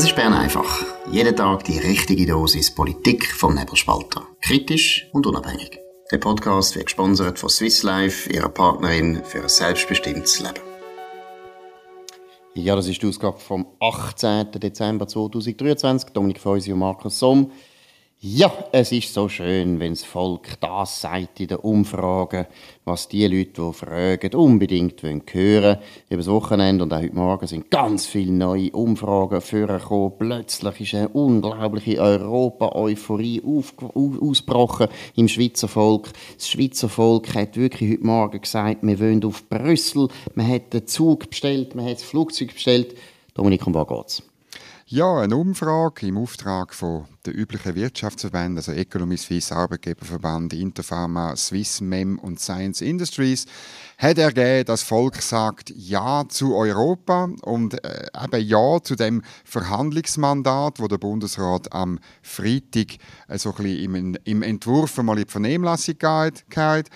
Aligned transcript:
Das 0.00 0.08
ist 0.08 0.16
Bern 0.16 0.32
einfach. 0.32 0.82
Jeden 1.12 1.36
Tag 1.36 1.64
die 1.64 1.76
richtige 1.76 2.24
Dosis 2.24 2.74
Politik 2.74 3.26
vom 3.34 3.54
Nebelspalter. 3.54 4.26
Kritisch 4.40 5.06
und 5.12 5.26
unabhängig. 5.26 5.78
Der 6.10 6.16
Podcast 6.16 6.74
wird 6.74 6.86
gesponsert 6.86 7.38
von 7.38 7.50
Swiss 7.50 7.82
Life, 7.82 8.32
ihrer 8.32 8.48
Partnerin 8.48 9.22
für 9.22 9.42
ein 9.42 9.48
selbstbestimmtes 9.50 10.40
Leben. 10.40 10.60
Ja, 12.54 12.76
das 12.76 12.88
ist 12.88 13.02
die 13.02 13.08
Ausgabe 13.08 13.38
vom 13.40 13.66
18. 13.78 14.52
Dezember 14.52 15.06
2023. 15.06 16.12
Dominik 16.14 16.40
Feusi 16.40 16.72
und 16.72 16.78
Markus 16.78 17.18
Somm. 17.18 17.52
Ja, 18.22 18.52
es 18.72 18.92
ist 18.92 19.14
so 19.14 19.30
schön, 19.30 19.80
wenn 19.80 19.94
das 19.94 20.04
Volk 20.04 20.60
das 20.60 21.00
sagt 21.00 21.40
in 21.40 21.46
den 21.46 21.56
Umfragen, 21.56 22.44
was 22.84 23.08
die 23.08 23.26
Leute, 23.26 23.62
die 23.62 23.72
fragen, 23.72 24.34
unbedingt 24.34 25.02
hören 25.02 25.22
wollen. 25.32 25.78
Über 26.10 26.18
das 26.18 26.26
Wochenende 26.26 26.84
und 26.84 26.92
auch 26.92 27.00
heute 27.00 27.14
Morgen 27.14 27.46
sind 27.46 27.70
ganz 27.70 28.04
viele 28.04 28.32
neue 28.32 28.72
Umfragen 28.72 29.40
vorgekommen. 29.40 30.12
Plötzlich 30.18 30.80
ist 30.82 30.94
eine 30.96 31.08
unglaubliche 31.08 31.98
Europa-Euphorie 31.98 33.40
ausgebrochen 33.42 34.88
im 35.16 35.26
Schweizer 35.26 35.68
Volk. 35.68 36.10
Das 36.36 36.46
Schweizer 36.46 36.90
Volk 36.90 37.34
hat 37.34 37.56
wirklich 37.56 37.92
heute 37.92 38.04
Morgen 38.04 38.42
gesagt, 38.42 38.82
wir 38.82 39.00
wollen 39.00 39.24
auf 39.24 39.48
Brüssel. 39.48 40.08
Man 40.34 40.46
hat 40.46 40.74
den 40.74 40.86
Zug 40.86 41.30
bestellt, 41.30 41.74
man 41.74 41.86
hat 41.86 41.94
das 41.94 42.02
Flugzeug 42.02 42.52
bestellt. 42.52 42.98
Dominik, 43.32 43.66
um 43.66 43.72
was 43.72 43.88
geht's? 43.88 44.29
Ja, 44.92 45.20
eine 45.20 45.36
Umfrage 45.36 46.08
im 46.08 46.18
Auftrag 46.18 46.74
von 46.74 47.04
den 47.24 47.34
üblichen 47.34 47.76
Wirtschaftsverbänden, 47.76 48.56
also 48.56 48.72
Economy 48.72 49.16
Suisse, 49.16 49.54
Arbeitgeberverband, 49.54 50.52
Interpharma, 50.52 51.36
Swiss 51.36 51.80
Mem 51.80 52.18
und 52.18 52.40
Science 52.40 52.80
Industries, 52.80 53.46
hat 53.98 54.18
ergeben, 54.18 54.64
das 54.64 54.82
Volk 54.82 55.22
sagt 55.22 55.70
Ja 55.76 56.24
zu 56.28 56.56
Europa 56.56 57.30
und 57.42 57.84
äh, 57.84 58.08
eben 58.20 58.44
Ja 58.44 58.82
zu 58.82 58.96
dem 58.96 59.22
Verhandlungsmandat, 59.44 60.80
wo 60.80 60.88
der 60.88 60.98
Bundesrat 60.98 61.72
am 61.72 62.00
Freitag 62.20 62.96
äh, 63.28 63.38
so 63.38 63.50
ein 63.50 63.62
bisschen 63.62 63.94
im, 63.94 64.16
im 64.24 64.42
Entwurf 64.42 64.98
einmal 64.98 65.18
in 65.18 65.24
die 65.24 65.30
Vernehmlassung 65.30 65.98
geht. 65.98 66.90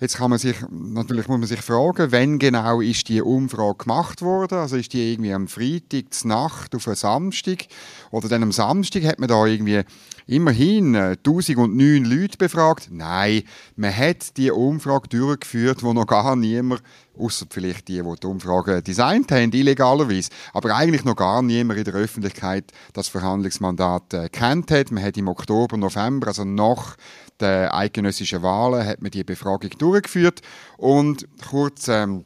Jetzt 0.00 0.18
kann 0.18 0.30
man 0.30 0.38
sich, 0.38 0.56
natürlich 0.70 1.26
muss 1.26 1.38
man 1.38 1.48
sich 1.48 1.60
fragen, 1.60 2.12
wann 2.12 2.38
genau 2.38 2.80
ist 2.80 3.08
die 3.08 3.20
Umfrage 3.20 3.78
gemacht 3.78 4.22
worden? 4.22 4.58
Also 4.58 4.76
ist 4.76 4.92
die 4.92 5.12
irgendwie 5.12 5.32
am 5.32 5.48
Freitag, 5.48 6.24
Nacht 6.24 6.76
auf 6.76 6.86
einen 6.86 6.94
Samstag? 6.94 7.66
Oder 8.12 8.28
dann 8.28 8.44
am 8.44 8.52
Samstag 8.52 9.02
hat 9.02 9.18
man 9.18 9.28
da 9.28 9.44
irgendwie 9.44 9.82
immerhin 10.28 10.94
1009 10.94 11.80
äh, 11.80 11.98
Leute 11.98 12.38
befragt? 12.38 12.88
Nein, 12.92 13.42
man 13.74 13.96
hat 13.96 14.36
die 14.36 14.50
Umfrage 14.50 15.08
durchgeführt, 15.08 15.82
wo 15.82 15.92
noch 15.92 16.06
gar 16.06 16.36
niemand 16.36 16.82
außer 17.18 17.46
vielleicht 17.50 17.88
die, 17.88 18.00
die 18.00 18.14
die 18.22 18.26
Umfrage 18.26 18.82
designt 18.82 19.32
haben, 19.32 19.52
illegalerweise, 19.52 20.30
aber 20.52 20.76
eigentlich 20.76 21.04
noch 21.04 21.16
gar 21.16 21.42
niemand 21.42 21.78
in 21.78 21.84
der 21.84 21.94
Öffentlichkeit 21.94 22.70
das 22.92 23.08
Verhandlungsmandat 23.08 24.14
äh, 24.14 24.28
kennt 24.28 24.70
hat. 24.70 24.92
Man 24.92 25.02
hat 25.02 25.16
im 25.16 25.28
Oktober, 25.28 25.76
November, 25.76 26.28
also 26.28 26.44
nach 26.44 26.96
den 27.40 27.68
eidgenössischen 27.68 28.42
Wahlen, 28.42 28.86
hat 28.86 29.02
man 29.02 29.10
die 29.10 29.24
Befragung 29.24 29.70
durchgeführt 29.78 30.42
und 30.76 31.26
kurz 31.48 31.88
ähm, 31.88 32.24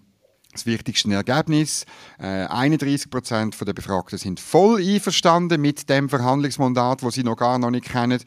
das 0.53 0.67
wichtigste 0.67 1.12
Ergebnis, 1.12 1.86
äh, 2.19 2.47
31 2.47 3.11
Prozent 3.11 3.56
der 3.61 3.72
Befragten 3.72 4.19
sind 4.19 4.39
voll 4.39 4.83
einverstanden 4.83 5.61
mit 5.61 5.89
dem 5.89 6.09
Verhandlungsmandat, 6.09 7.03
wo 7.03 7.11
sie 7.11 7.25
noch 7.25 7.36
gar 7.36 7.59
noch 7.59 7.70
nicht 7.70 7.86
kennen. 7.86 8.20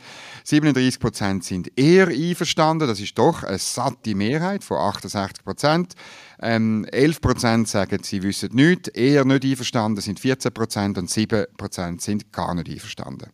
37 0.44 1.00
Prozent 1.00 1.44
sind 1.44 1.72
eher 1.78 2.08
einverstanden, 2.08 2.88
das 2.88 3.00
ist 3.00 3.18
doch 3.18 3.44
eine 3.44 3.60
satte 3.60 4.16
Mehrheit 4.16 4.64
von 4.64 4.78
68 4.78 5.44
Prozent. 5.44 5.94
Ähm, 6.42 6.86
11 6.92 7.22
Prozent 7.22 7.68
sagen, 7.68 8.04
sie 8.04 8.24
wissen 8.24 8.50
nichts, 8.54 8.90
eher 8.90 9.24
nicht 9.24 9.46
einverstanden 9.46 10.02
sind 10.02 10.20
14 10.20 10.54
Prozent 10.54 10.98
und 10.98 11.10
7 11.10 11.46
Prozent 11.58 12.02
sind 12.02 12.32
gar 12.32 12.54
nicht 12.56 12.70
einverstanden. 12.70 13.32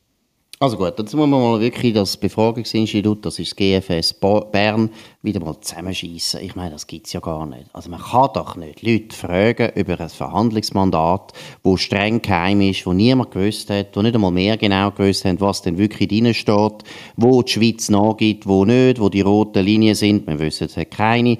Also 0.62 0.78
gut, 0.78 0.94
jetzt 1.00 1.16
muss 1.16 1.28
man 1.28 1.42
mal 1.42 1.59
wirklich 1.59 1.92
das 1.92 2.16
Befragungsinstitut, 2.16 3.26
das 3.26 3.39
ist 3.39 3.49
das 3.49 3.55
GFS 3.55 4.14
Bern, 4.14 4.92
wieder 5.23 5.39
mal 5.39 5.60
zusammenschießen. 5.60 6.39
Ich 6.44 6.55
meine, 6.55 6.70
das 6.70 6.86
gibt 6.86 7.08
es 7.08 7.14
ja 7.14 7.20
gar 7.20 7.48
nicht. 7.48 7.66
Also 7.73 7.89
man 7.89 7.99
kann 7.99 8.30
doch 8.36 8.55
nicht 8.55 8.83
Leute 8.83 9.16
fragen 9.16 9.72
über 9.73 9.99
ein 9.99 10.10
Verhandlungsmandat, 10.10 11.33
wo 11.64 11.77
streng 11.77 12.22
geheim 12.22 12.61
ist, 12.61 12.86
wo 12.86 12.94
niemand 12.94 13.32
gewusst 13.32 13.72
hat, 13.72 13.95
wo 13.95 14.04
nicht 14.04 14.14
einmal 14.14 14.30
mehr 14.30 14.55
genau 14.55 14.92
gewusst 14.92 15.26
hat, 15.26 15.42
was 15.42 15.64
denn 15.64 15.80
wirklich 15.80 16.10
drin 16.10 16.32
steht, 16.32 16.83
wo 17.16 17.42
die 17.42 17.52
Schweiz 17.52 17.89
nachgibt, 17.89 18.45
wo 18.45 18.64
nicht, 18.64 19.02
wo 19.02 19.10
die 19.10 19.22
roten 19.22 19.66
Linien 19.66 19.95
sind. 19.95 20.28
Wir 20.28 20.38
wissen, 20.38 20.66
es 20.66 20.78
hat 20.78 20.92
keine. 20.92 21.39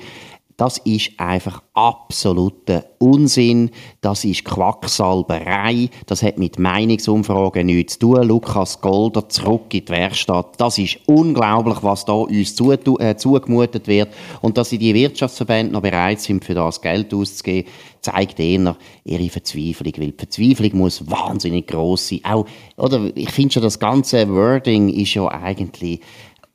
Das 0.62 0.78
ist 0.78 1.14
einfach 1.18 1.64
absoluter 1.74 2.86
Unsinn. 3.00 3.72
Das 4.00 4.24
ist 4.24 4.46
Quacksalberei. 4.46 5.90
Das 6.06 6.22
hat 6.22 6.38
mit 6.38 6.60
Meinungsumfragen 6.60 7.66
nichts 7.66 7.94
zu 7.94 8.02
tun. 8.02 8.28
Lukas 8.28 8.80
Golder 8.80 9.28
zurück 9.28 9.74
in 9.74 9.86
die 9.86 9.90
Werkstatt. 9.92 10.62
Das 10.62 10.78
ist 10.78 11.00
unglaublich, 11.08 11.82
was 11.82 12.06
da 12.06 12.14
uns 12.14 12.62
äh, 12.62 13.16
zugemutet 13.18 13.88
wird. 13.88 14.10
Und 14.42 14.60
dass 14.60 14.70
sie 14.70 14.78
die 14.78 14.94
Wirtschaftsverbände 14.94 15.74
noch 15.74 15.82
bereit 15.82 16.22
sind, 16.22 16.46
für 16.46 16.54
das 16.54 16.80
Geld 16.80 17.12
auszugeben, 17.12 17.68
zeigt 18.02 18.40
eher 18.40 18.78
ihre 19.04 19.30
Verzweiflung. 19.30 19.94
Weil 19.98 20.12
die 20.12 20.18
Verzweiflung 20.20 20.78
muss 20.78 21.10
wahnsinnig 21.10 21.66
gross 21.66 22.10
sein. 22.10 22.22
Auch, 22.24 22.46
oder, 22.78 23.10
ich 23.16 23.32
finde 23.32 23.54
schon, 23.54 23.64
das 23.64 23.80
ganze 23.80 24.30
Wording 24.30 24.90
ist 24.90 25.16
ja 25.16 25.28
eigentlich 25.28 26.02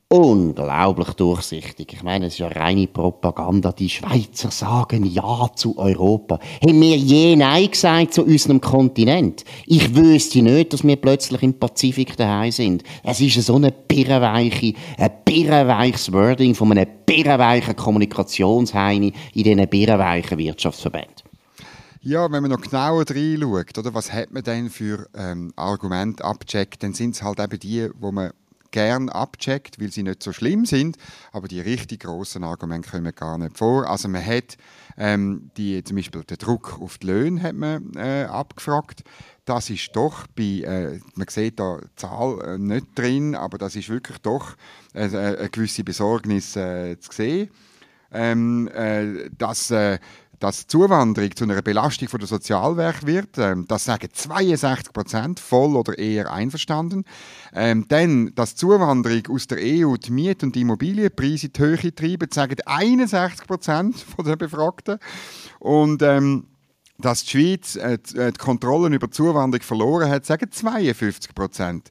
unglaublich 0.09 1.11
durchsichtig. 1.15 1.93
Ich 1.93 2.03
meine, 2.03 2.27
es 2.27 2.35
ist 2.35 2.39
ja 2.39 2.49
reine 2.49 2.87
Propaganda. 2.87 3.73
Die 3.73 3.89
Schweizer 3.89 4.51
sagen 4.51 5.05
Ja 5.05 5.51
zu 5.55 5.77
Europa. 5.79 6.39
Haben 6.63 6.81
wir 6.81 6.97
je 6.97 7.35
Nein 7.35 7.71
gesagt 7.71 8.15
zu 8.15 8.25
unserem 8.25 8.61
Kontinent? 8.61 9.45
Ich 9.67 9.95
wüsste 9.95 10.43
nicht, 10.43 10.73
dass 10.73 10.85
wir 10.85 10.97
plötzlich 10.97 11.43
im 11.43 11.55
Pazifik 11.55 12.17
daheim 12.17 12.53
sind. 12.53 12.85
Es 13.03 13.21
ist 13.21 13.45
so 13.45 13.57
eine 13.57 13.73
birrenweiche, 13.73 14.75
ein 14.97 15.11
birrenweiches 15.25 16.13
Wording 16.13 16.55
von 16.55 16.71
einem 16.71 16.87
birrenweichen 17.05 17.75
Kommunikationsheini 17.75 19.13
in 19.35 19.43
diesen 19.43 19.69
birrenweichen 19.69 20.39
Wirtschaftsverbänden. 20.39 21.27
Ja, 22.03 22.31
wenn 22.31 22.43
man 22.43 22.53
noch 22.53 22.61
genauer 22.61 23.05
reinschaut, 23.11 23.79
oder, 23.79 23.93
was 23.93 24.13
hat 24.13 24.31
man 24.31 24.45
denn 24.45 24.71
für 24.71 25.09
ähm, 25.17 25.53
Argumente 25.57 26.25
abgecheckt, 26.25 26.85
dann 26.85 26.95
sind 26.95 27.17
es 27.17 27.23
halt 27.23 27.41
eben 27.41 27.59
die, 27.59 27.89
wo 27.99 28.13
man 28.13 28.31
gern 28.77 29.09
abcheckt, 29.09 29.81
weil 29.81 29.91
sie 29.91 30.03
nicht 30.03 30.23
so 30.23 30.35
schlimm 30.35 30.67
sind, 30.67 30.99
aber 31.33 31.49
die 31.49 31.63
richtig 31.63 32.01
großen 32.01 32.45
Argumente 32.45 32.91
kommen 32.91 33.15
gar 33.15 33.39
nicht 33.39 33.57
vor. 33.57 33.89
Also 33.89 34.07
man 34.07 34.23
hat 34.23 34.59
ähm, 34.99 35.51
die, 35.57 35.83
zum 35.83 35.97
Beispiel 35.97 36.25
den 36.25 36.37
Druck 36.37 36.79
auf 36.79 36.99
die 36.99 37.07
Löhne 37.07 37.43
hat 37.43 37.55
man, 37.55 37.95
äh, 37.97 38.25
abgefragt. 38.25 39.03
Das 39.47 39.71
ist 39.71 39.97
doch 39.97 40.27
bei, 40.27 40.61
äh, 40.61 41.01
man 41.15 41.27
sieht 41.29 41.59
da 41.59 41.79
die 41.83 41.97
Zahl 41.97 42.39
äh, 42.45 42.59
nicht 42.59 42.89
drin, 42.97 43.35
aber 43.35 43.57
das 43.57 43.77
ist 43.77 43.89
wirklich 43.89 44.19
doch 44.19 44.57
äh, 44.93 45.05
eine 45.05 45.49
gewisse 45.51 45.83
Besorgnis 45.83 46.55
äh, 46.55 47.01
zu 47.01 47.13
sehen. 47.13 47.49
Ähm, 48.13 48.69
äh, 48.69 49.31
dass 50.39 50.67
Zuwanderung 50.67 51.35
zu 51.35 51.45
einer 51.45 51.63
Belastung 51.63 52.09
der 52.19 52.27
Sozialwerk 52.27 53.07
wird. 53.07 53.39
Ähm, 53.39 53.67
das 53.69 53.85
sagen 53.85 54.09
62 54.13 54.93
Prozent 54.93 55.41
voll 55.41 55.77
oder 55.77 55.99
eher 55.99 56.33
einverstanden. 56.33 57.05
Ähm, 57.55 57.87
dann, 57.89 58.35
dass 58.35 58.57
Zuwanderung 58.57 59.23
aus 59.31 59.47
der 59.47 59.59
EU 59.61 59.97
die 59.97 60.11
Miet- 60.11 60.43
und 60.43 60.57
Immobilienpreise 60.57 61.47
in 61.47 61.53
die 61.53 61.63
Höhe 61.63 61.95
treiben, 61.95 62.29
sagen 62.33 62.57
61 62.65 63.47
Prozent 63.47 64.05
der 64.25 64.37
Befragten. 64.37 64.99
Und 65.59 66.03
ähm, 66.03 66.45
dass 66.99 67.25
die 67.25 67.31
Schweiz 67.31 67.77
äh, 67.77 67.99
äh, 68.15 68.33
die 68.33 68.39
Kontrolle 68.39 68.95
über 68.95 69.07
die 69.07 69.13
Zuwanderung 69.13 69.63
verloren 69.63 70.11
hat, 70.11 70.25
sagen 70.25 70.51
52 70.51 71.35
Prozent 71.35 71.89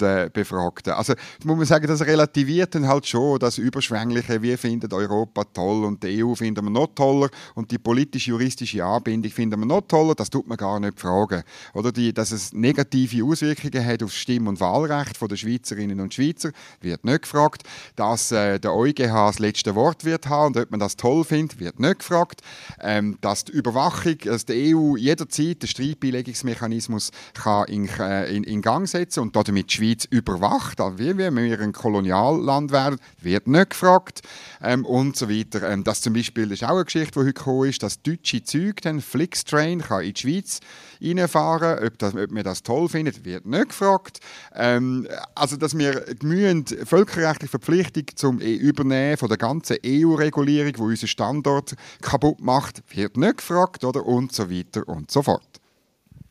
der 0.00 0.28
Befragten. 0.30 0.92
Also 0.94 1.14
muss 1.44 1.56
man 1.56 1.66
sagen, 1.66 1.86
das 1.86 2.00
relativiert 2.00 2.74
dann 2.74 2.88
halt 2.88 3.06
schon 3.06 3.38
das 3.38 3.58
Überschwängliche, 3.58 4.42
wir 4.42 4.58
finden 4.58 4.92
Europa 4.92 5.44
toll 5.44 5.84
und 5.84 6.02
die 6.02 6.24
EU 6.24 6.34
finden 6.34 6.64
wir 6.64 6.70
noch 6.70 6.88
toller 6.94 7.28
und 7.54 7.70
die 7.70 7.78
politisch-juristische 7.78 8.84
Anbindung 8.84 9.30
finden 9.30 9.60
wir 9.60 9.66
noch 9.66 9.82
toller, 9.82 10.14
das 10.14 10.30
tut 10.30 10.48
man 10.48 10.56
gar 10.56 10.80
nicht 10.80 10.98
fragen. 10.98 11.42
Oder 11.74 11.92
die, 11.92 12.12
dass 12.12 12.32
es 12.32 12.52
negative 12.52 13.24
Auswirkungen 13.24 13.84
hat 13.84 14.02
auf 14.02 14.10
das 14.10 14.18
Stimm- 14.18 14.48
und 14.48 14.60
Wahlrecht 14.60 15.18
der 15.20 15.36
Schweizerinnen 15.36 16.00
und 16.00 16.14
Schweizer, 16.14 16.50
wird 16.80 17.04
nicht 17.04 17.22
gefragt. 17.22 17.62
Dass 17.96 18.32
äh, 18.32 18.58
der 18.58 18.74
EuGH 18.74 19.28
das 19.28 19.38
letzte 19.38 19.74
Wort 19.74 20.04
wird 20.04 20.28
haben 20.28 20.54
und 20.54 20.62
ob 20.62 20.70
man 20.70 20.80
das 20.80 20.96
toll 20.96 21.24
findet, 21.24 21.60
wird 21.60 21.80
nicht 21.80 22.00
gefragt. 22.00 22.40
Ähm, 22.80 23.18
dass 23.20 23.44
die 23.44 23.52
Überwachung, 23.52 24.16
dass 24.38 24.44
die 24.44 24.76
EU 24.76 24.96
jederzeit 24.96 25.62
den 25.62 25.68
Streitbeilegungsmechanismus 25.68 27.10
kann 27.34 27.66
in, 27.66 27.88
äh, 27.88 28.32
in, 28.32 28.44
in, 28.44 28.62
Gang 28.62 28.88
setzen 28.88 29.20
und 29.20 29.34
damit 29.34 29.70
die 29.70 29.74
Schweiz 29.74 30.04
überwacht, 30.04 30.80
also 30.80 30.98
wie 31.00 31.16
wenn 31.16 31.36
wir 31.36 31.60
ein 31.60 31.72
Kolonialland 31.72 32.70
werden, 32.70 33.00
wird 33.20 33.48
nicht 33.48 33.70
gefragt 33.70 34.22
ähm, 34.62 34.84
und 34.84 35.16
so 35.16 35.28
weiter. 35.28 35.68
Ähm, 35.68 35.82
das 35.82 36.02
zum 36.02 36.12
Beispiel 36.12 36.44
das 36.44 36.60
ist 36.60 36.64
auch 36.64 36.76
eine 36.76 36.84
Geschichte, 36.84 37.12
die 37.14 37.18
heute 37.18 37.32
gekommen 37.32 37.68
ist, 37.68 37.82
dass 37.82 38.00
deutsche 38.00 38.44
Züge, 38.44 38.80
den 38.80 39.00
Flixtrain, 39.00 39.80
kann 39.80 40.04
in 40.04 40.14
die 40.14 40.20
Schweiz 40.20 40.60
reinfahren. 41.02 41.86
Ob, 41.86 41.98
das, 41.98 42.14
ob 42.14 42.30
man 42.30 42.44
das 42.44 42.62
toll 42.62 42.88
findet, 42.88 43.24
wird 43.24 43.46
nicht 43.46 43.68
gefragt. 43.68 44.20
Ähm, 44.54 45.06
also, 45.34 45.56
dass 45.56 45.76
wir 45.76 46.04
müssen 46.22 46.66
völkerrechtliche 46.66 47.50
Verpflichtung 47.50 48.04
zum 48.14 48.40
e 48.40 48.54
Übernehmen 48.54 49.16
von 49.16 49.28
der 49.28 49.38
ganzen 49.38 49.76
EU-Regulierung, 49.84 50.72
die 50.72 50.80
unseren 50.80 51.08
Standort 51.08 51.74
kaputt 52.02 52.40
macht, 52.40 52.82
wird 52.94 53.16
nicht 53.16 53.38
gefragt 53.38 53.84
oder? 53.84 54.04
und 54.04 54.32
so 54.32 54.50
weiter 54.50 54.88
und 54.88 55.10
so 55.10 55.22
fort. 55.22 55.42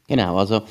Genau, 0.08 0.38
also 0.38 0.62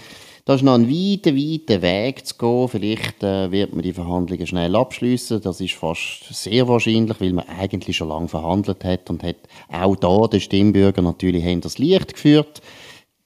Da 0.47 0.55
ist 0.55 0.63
noch 0.63 0.75
ein 0.75 0.89
weiter, 0.89 1.35
weiter 1.35 1.83
Weg 1.83 2.25
zu 2.25 2.37
gehen. 2.37 2.69
Vielleicht 2.69 3.21
äh, 3.25 3.51
wird 3.51 3.73
man 3.73 3.83
die 3.83 3.93
Verhandlungen 3.93 4.47
schnell 4.47 4.77
abschließen. 4.77 5.41
Das 5.41 5.61
ist 5.61 5.75
fast 5.75 6.23
sehr 6.31 6.69
wahrscheinlich, 6.69 7.21
weil 7.21 7.33
man 7.33 7.49
eigentlich 7.49 7.97
schon 7.97 8.11
lange 8.11 8.29
verhandelt 8.29 8.85
hat 8.85 9.11
und 9.11 9.25
hat 9.25 9.39
auch 9.69 9.97
da 9.97 10.29
den 10.29 10.41
Stimmbürger 10.41 11.03
natürlich 11.03 11.61
das 11.63 11.79
Licht 11.79 12.15
geführt. 12.15 12.63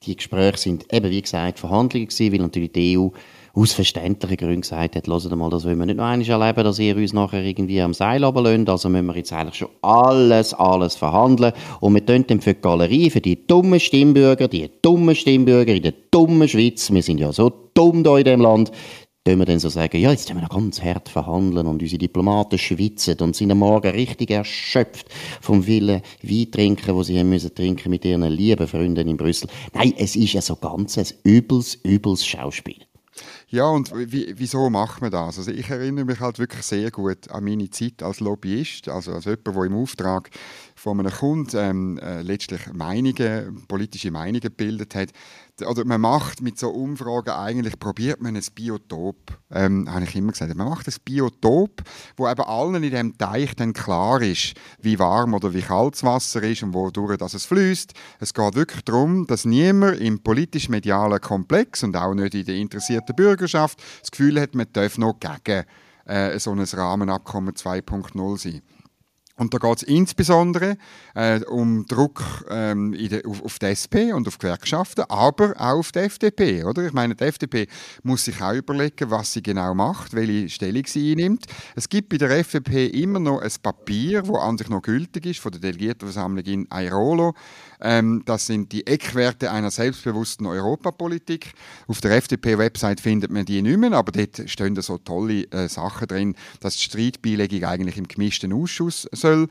Die 0.06 0.17
Gespräche 0.17 0.56
sind 0.56 0.91
eben, 0.91 1.11
wie 1.11 1.20
gesagt, 1.20 1.58
Verhandlungen 1.58 2.08
gewesen, 2.08 2.32
weil 2.32 2.41
natürlich 2.41 2.73
die 2.73 2.97
EU 2.97 3.08
aus 3.52 3.75
verständlichen 3.75 4.38
Gründen 4.38 4.62
gesagt 4.62 4.97
hat, 4.97 5.06
hört 5.06 5.37
mal, 5.37 5.50
das 5.50 5.67
wollen 5.67 5.79
wir 5.79 5.85
nicht 5.85 5.99
noch 5.99 6.06
einmal 6.06 6.26
erleben, 6.26 6.64
dass 6.64 6.79
ihr 6.79 6.97
uns 6.97 7.12
nachher 7.12 7.44
irgendwie 7.44 7.82
am 7.82 7.93
Seil 7.93 8.25
runterlässt, 8.25 8.70
also 8.70 8.88
müssen 8.88 9.08
wir 9.08 9.17
jetzt 9.17 9.31
eigentlich 9.35 9.56
schon 9.56 9.69
alles, 9.82 10.55
alles 10.55 10.97
verhandeln. 10.97 11.52
Und 11.81 11.93
wir 11.93 12.06
tun 12.06 12.25
dann 12.26 12.41
für 12.41 12.55
die 12.55 12.62
Galerie, 12.62 13.11
für 13.11 13.20
die 13.20 13.47
dummen 13.47 13.79
Stimmbürger, 13.79 14.49
die 14.49 14.70
dummen 14.81 15.14
Stimmbürger 15.14 15.75
in 15.75 15.82
der 15.82 15.93
dummen 16.11 16.49
Schweiz, 16.49 16.91
wir 16.91 17.02
sind 17.02 17.20
ja 17.20 17.31
so 17.31 17.52
dumm 17.75 18.02
hier 18.02 18.17
in 18.17 18.25
diesem 18.25 18.41
Land, 18.41 18.73
tun 19.25 19.38
wir 19.38 19.44
dann 19.44 19.58
so 19.58 19.69
sagen, 19.69 20.00
ja, 20.00 20.11
jetzt 20.11 20.28
müssen 20.28 20.38
wir 20.38 20.49
noch 20.49 20.56
ganz 20.56 20.82
hart 20.82 21.08
verhandeln 21.11 21.67
und 21.67 21.82
unsere 21.82 21.99
Diplomaten 21.99 22.58
schwitzen 22.58 23.19
und 23.20 23.37
sind 23.37 23.50
am 23.50 23.58
Morgen 23.58 23.90
richtig 23.90 24.31
erschöpft 24.31 25.08
vom 25.43 25.67
Willen 25.67 26.00
Wein 26.22 26.50
trinken, 26.50 26.94
wo 26.94 27.02
sie 27.02 27.19
haben 27.19 27.28
müssen 27.28 27.55
trinken 27.55 27.90
mit 27.90 28.05
ihren 28.05 28.22
lieben 28.22 28.67
Freunden 28.67 29.08
in 29.08 29.19
Brüssel. 29.19 29.50
Nein, 29.75 29.93
es 29.99 30.17
ist 30.17 30.32
ja 30.32 30.40
so 30.40 30.56
ganz 30.56 30.96
ein 30.96 31.06
übles, 31.25 31.78
übles 31.84 32.25
Schauspiel. 32.25 32.87
Ja, 33.49 33.67
und 33.67 33.93
wie, 33.94 34.32
wieso 34.38 34.70
macht 34.70 35.02
man 35.02 35.11
das? 35.11 35.37
Also 35.37 35.50
ich 35.50 35.69
erinnere 35.69 36.05
mich 36.05 36.20
halt 36.20 36.38
wirklich 36.38 36.62
sehr 36.62 36.90
gut 36.90 37.31
an 37.31 37.44
meine 37.44 37.69
Zeit 37.69 38.02
als 38.02 38.20
Lobbyist, 38.20 38.88
also 38.88 39.12
als 39.12 39.25
jemand, 39.25 39.46
der 39.49 39.64
im 39.64 39.75
Auftrag 39.75 40.31
von 40.76 41.00
einem 41.00 41.12
Kunden 41.12 41.56
ähm, 41.56 41.99
äh, 41.99 42.23
letztlich 42.23 42.73
Meinungen, 42.73 43.66
politische 43.66 44.11
Meinungen 44.11 44.40
gebildet 44.40 44.94
hat 44.94 45.11
oder 45.62 45.84
man 45.84 46.00
macht 46.00 46.42
mit 46.42 46.58
so 46.58 46.70
Umfragen 46.70 47.30
eigentlich, 47.30 47.78
probiert 47.78 48.20
man 48.20 48.36
ein 48.36 48.44
Biotop, 48.54 49.16
ähm, 49.50 49.92
habe 49.92 50.04
ich 50.04 50.14
immer 50.16 50.32
gesagt, 50.32 50.54
man 50.54 50.68
macht 50.68 50.88
ein 50.88 50.94
Biotop, 51.04 51.82
wo 52.16 52.28
eben 52.28 52.42
allen 52.42 52.82
in 52.82 52.90
dem 52.90 53.18
Teich 53.18 53.54
dann 53.56 53.72
klar 53.72 54.22
ist, 54.22 54.54
wie 54.80 54.98
warm 54.98 55.34
oder 55.34 55.52
wie 55.54 55.62
kalt 55.62 55.94
das 55.94 56.04
Wasser 56.04 56.42
ist 56.42 56.62
und 56.62 56.74
wodurch 56.74 57.16
das 57.18 57.34
es 57.34 57.46
fließt. 57.46 57.92
Es 58.20 58.34
geht 58.34 58.54
wirklich 58.54 58.82
darum, 58.82 59.26
dass 59.26 59.44
niemand 59.44 60.00
im 60.00 60.22
politisch-medialen 60.22 61.20
Komplex 61.20 61.82
und 61.82 61.96
auch 61.96 62.14
nicht 62.14 62.34
in 62.34 62.44
der 62.44 62.56
interessierten 62.56 63.14
Bürgerschaft 63.14 63.82
das 64.00 64.10
Gefühl 64.10 64.40
hat, 64.40 64.54
man 64.54 64.66
darf 64.72 64.98
noch 64.98 65.18
gegen 65.18 65.64
äh, 66.06 66.38
so 66.38 66.52
ein 66.52 66.60
Rahmenabkommen 66.60 67.54
2.0 67.54 68.38
sein. 68.38 68.62
Und 69.40 69.54
da 69.54 69.58
geht 69.58 69.78
es 69.78 69.82
insbesondere 69.84 70.76
äh, 71.14 71.40
um 71.46 71.87
Druck 71.87 72.44
ähm, 72.50 72.92
de, 72.92 73.25
auf, 73.25 73.42
auf, 73.42 73.58
die 73.58 73.66
SP 73.72 74.12
und 74.12 74.28
auf 74.28 74.37
Gewerkschaften, 74.37 75.06
aber 75.08 75.54
auch 75.56 75.78
auf 75.78 75.92
die 75.92 76.00
FDP. 76.00 76.64
Oder? 76.64 76.84
Ich 76.84 76.92
meine, 76.92 77.14
die 77.14 77.25
FDP 77.25 77.66
muss 78.02 78.26
sich 78.26 78.42
auch 78.42 78.52
überlegen, 78.52 79.10
was 79.10 79.32
sie 79.32 79.42
genau 79.42 79.72
macht, 79.72 80.12
welche 80.12 80.50
Stellung 80.50 80.82
sie 80.84 81.12
einnimmt. 81.12 81.46
Es 81.75 81.88
gibt 81.88 82.10
bei 82.10 82.19
der 82.19 82.32
FDP 82.32 82.88
immer 82.88 83.19
noch 83.19 83.40
ein 83.40 83.50
Papier, 83.62 84.20
das 84.20 84.37
an 84.37 84.58
sich 84.58 84.69
noch 84.69 84.82
gültig 84.82 85.25
ist, 85.25 85.40
von 85.40 85.52
der 85.52 85.62
Delegiertenversammlung 85.62 86.44
in 86.44 86.69
Airolo. 86.70 87.32
Ähm, 87.82 88.22
das 88.26 88.46
sind 88.46 88.72
die 88.72 88.86
Eckwerte 88.86 89.50
einer 89.50 89.70
selbstbewussten 89.70 90.46
Europapolitik. 90.46 91.52
Auf 91.86 92.00
der 92.00 92.12
FDP-Website 92.12 93.00
findet 93.00 93.30
man 93.30 93.44
die 93.44 93.62
nicht 93.62 93.78
mehr, 93.78 93.92
aber 93.92 94.12
dort 94.12 94.48
stehen 94.50 94.80
so 94.80 94.98
tolle 94.98 95.44
äh, 95.50 95.68
Sachen 95.68 96.08
drin, 96.08 96.36
dass 96.60 96.76
die 96.76 96.84
Streitbeilegung 96.84 97.64
eigentlich 97.64 97.96
im 97.96 98.08
gemischten 98.08 98.52
Ausschuss 98.52 99.08
soll 99.12 99.48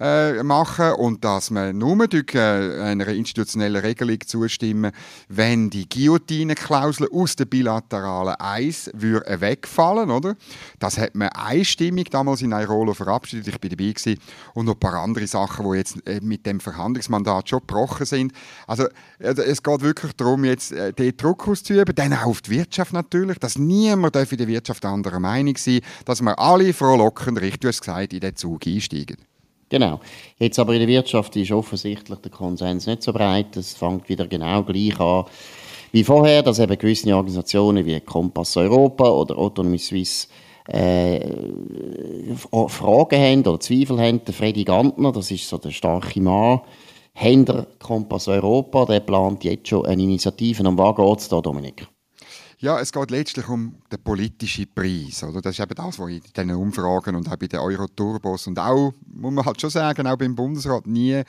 äh, 0.00 0.42
machen 0.42 0.92
und 0.94 1.24
dass 1.24 1.50
man 1.50 1.76
nur 1.76 2.08
durch 2.08 2.34
äh, 2.34 2.80
einer 2.80 3.08
institutionellen 3.08 3.82
Regelung 3.82 4.18
zustimmen, 4.26 4.92
wenn 5.28 5.70
die 5.70 5.88
Guillotine-Klausel 5.88 7.08
aus 7.12 7.36
der 7.36 7.44
bilateralen 7.44 8.34
Eis 8.38 8.90
würde 8.94 9.40
wegfallen, 9.40 10.10
oder? 10.10 10.36
Das 10.78 10.98
hat 10.98 11.14
man 11.14 11.28
einstimmig 11.28 12.10
damals 12.10 12.42
in 12.42 12.52
Airolo 12.52 12.94
verabschiedet. 12.94 13.48
Ich 13.48 13.60
bin 13.60 13.70
dabei 13.70 13.92
gewesen. 13.92 14.18
und 14.54 14.66
noch 14.66 14.74
ein 14.74 14.80
paar 14.80 14.94
andere 14.94 15.26
Sachen, 15.26 15.70
die 15.70 15.76
jetzt 15.76 16.06
äh, 16.06 16.20
mit 16.22 16.46
dem 16.46 16.60
Verhandlungsmandat 16.60 17.50
schon 17.50 17.60
gebrochen 17.60 18.06
sind. 18.06 18.32
Also 18.66 18.84
äh, 19.18 19.34
es 19.34 19.62
geht 19.62 19.82
wirklich 19.82 20.12
darum, 20.14 20.44
jetzt 20.44 20.72
äh, 20.72 20.92
den 20.92 21.16
Druck 21.16 21.46
auszuüben, 21.46 21.94
dann 21.94 22.14
auch 22.14 22.26
auf 22.26 22.40
die 22.40 22.52
Wirtschaft 22.52 22.92
natürlich, 22.92 23.38
dass 23.38 23.58
niemand 23.58 24.16
in 24.16 24.38
der 24.38 24.48
Wirtschaft 24.48 24.84
anderer 24.84 25.20
Meinung 25.20 25.56
sein 25.56 25.80
dass 26.04 26.22
wir 26.22 26.38
alle 26.38 26.72
frohlockend, 26.72 27.40
richtig 27.40 27.78
gesagt, 27.78 28.12
in 28.12 28.20
den 28.20 28.36
Zug 28.36 28.66
einsteigen. 28.66 29.16
Genau. 29.70 30.00
Jetzt 30.38 30.58
aber 30.58 30.74
in 30.74 30.80
der 30.80 30.88
Wirtschaft 30.88 31.36
ist 31.36 31.52
offensichtlich 31.52 32.18
der 32.18 32.30
Konsens 32.30 32.86
nicht 32.86 33.02
so 33.02 33.12
breit. 33.12 33.56
Es 33.56 33.74
fängt 33.74 34.08
wieder 34.08 34.26
genau 34.26 34.62
gleich 34.64 34.98
an 35.00 35.24
wie 35.92 36.04
vorher, 36.04 36.42
dass 36.42 36.58
eben 36.58 36.78
gewisse 36.78 37.14
Organisationen 37.14 37.84
wie 37.84 37.98
Kompass 38.00 38.56
Europa 38.56 39.08
oder 39.08 39.36
Autonomie 39.36 39.78
Suisse 39.78 40.28
äh, 40.68 41.20
Fragen 42.68 43.20
haben 43.20 43.40
oder 43.40 43.58
Zweifel 43.58 44.00
haben. 44.00 44.24
Der 44.24 44.34
Freddy 44.34 44.64
Gantner, 44.64 45.10
das 45.10 45.30
ist 45.30 45.48
so 45.48 45.58
der 45.58 45.70
starke 45.70 46.20
Mann, 46.20 46.60
hinter 47.12 47.66
Kompass 47.80 48.28
Europa, 48.28 48.86
der 48.86 49.00
plant 49.00 49.42
jetzt 49.42 49.68
schon 49.68 49.86
eine 49.86 50.02
Initiative. 50.02 50.66
Um 50.66 50.78
was 50.78 50.94
geht 50.94 51.18
es 51.18 51.28
da, 51.28 51.40
Dominik? 51.40 51.88
Ja, 52.62 52.78
es 52.78 52.92
geht 52.92 53.10
letztlich 53.10 53.48
um 53.48 53.76
den 53.90 54.02
politischen 54.02 54.66
Preis. 54.74 55.24
Oder? 55.24 55.40
Das 55.40 55.58
ist 55.58 55.64
eben 55.64 55.74
das, 55.74 55.98
was 55.98 56.10
in 56.10 56.20
diesen 56.20 56.50
Umfragen 56.54 57.16
und 57.16 57.26
auch 57.26 57.36
bei 57.36 57.46
den 57.46 57.58
Euro-Turbos 57.58 58.48
und 58.48 58.58
auch, 58.58 58.92
muss 59.06 59.32
man 59.32 59.46
halt 59.46 59.58
schon 59.58 59.70
sagen, 59.70 60.06
auch 60.06 60.18
beim 60.18 60.34
Bundesrat 60.34 60.86
nie, 60.86 61.22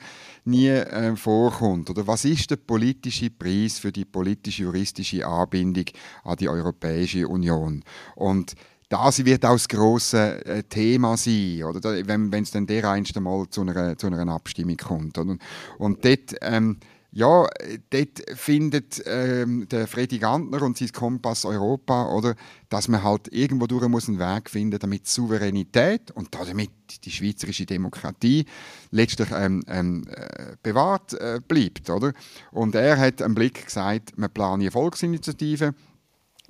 nie 0.44 0.68
äh, 0.68 1.16
vorkommt. 1.16 1.88
Oder 1.88 2.06
was 2.06 2.26
ist 2.26 2.50
der 2.50 2.56
politische 2.56 3.30
Preis 3.30 3.78
für 3.78 3.90
die 3.90 4.04
politisch-juristische 4.04 5.26
Anbindung 5.26 5.86
an 6.24 6.36
die 6.36 6.50
Europäische 6.50 7.26
Union? 7.26 7.82
Und 8.14 8.52
das 8.90 9.24
wird 9.24 9.46
auch 9.46 9.52
das 9.52 9.68
grosse 9.68 10.44
äh, 10.44 10.62
Thema 10.64 11.16
sein, 11.16 11.62
oder? 11.64 11.82
wenn 12.06 12.30
es 12.42 12.50
dann 12.50 12.66
dereinst 12.66 13.16
einmal 13.16 13.48
zu 13.48 13.62
einer, 13.62 13.96
zu 13.96 14.08
einer 14.08 14.30
Abstimmung 14.30 14.76
kommt. 14.76 15.16
Oder? 15.16 15.38
Und 15.78 16.04
dort... 16.04 16.34
Ähm, 16.42 16.76
ja, 17.14 17.46
dort 17.90 18.22
findet 18.34 19.02
ähm, 19.04 19.68
der 19.68 19.86
Freddy 19.86 20.18
Gantner 20.18 20.62
und 20.62 20.78
sein 20.78 20.92
Kompass 20.92 21.44
Europa, 21.44 22.10
oder, 22.10 22.34
dass 22.70 22.88
man 22.88 23.02
halt 23.02 23.30
irgendwo 23.30 23.66
durch 23.66 23.86
muss 23.88 24.08
einen 24.08 24.18
Weg 24.18 24.48
finden, 24.48 24.78
damit 24.78 25.06
Souveränität 25.06 26.10
und 26.12 26.34
damit 26.34 26.70
die 27.04 27.10
schweizerische 27.10 27.66
Demokratie 27.66 28.46
letztlich 28.90 29.28
ähm, 29.30 29.62
ähm, 29.66 30.04
äh, 30.08 30.56
bewahrt 30.62 31.12
äh, 31.14 31.40
bleibt, 31.46 31.90
oder? 31.90 32.14
Und 32.50 32.74
er 32.74 32.98
hat 32.98 33.20
am 33.20 33.34
Blick 33.34 33.66
gesagt, 33.66 34.12
wir 34.16 34.28
planen 34.28 34.62
eine 34.62 34.70
Volksinitiative, 34.70 35.74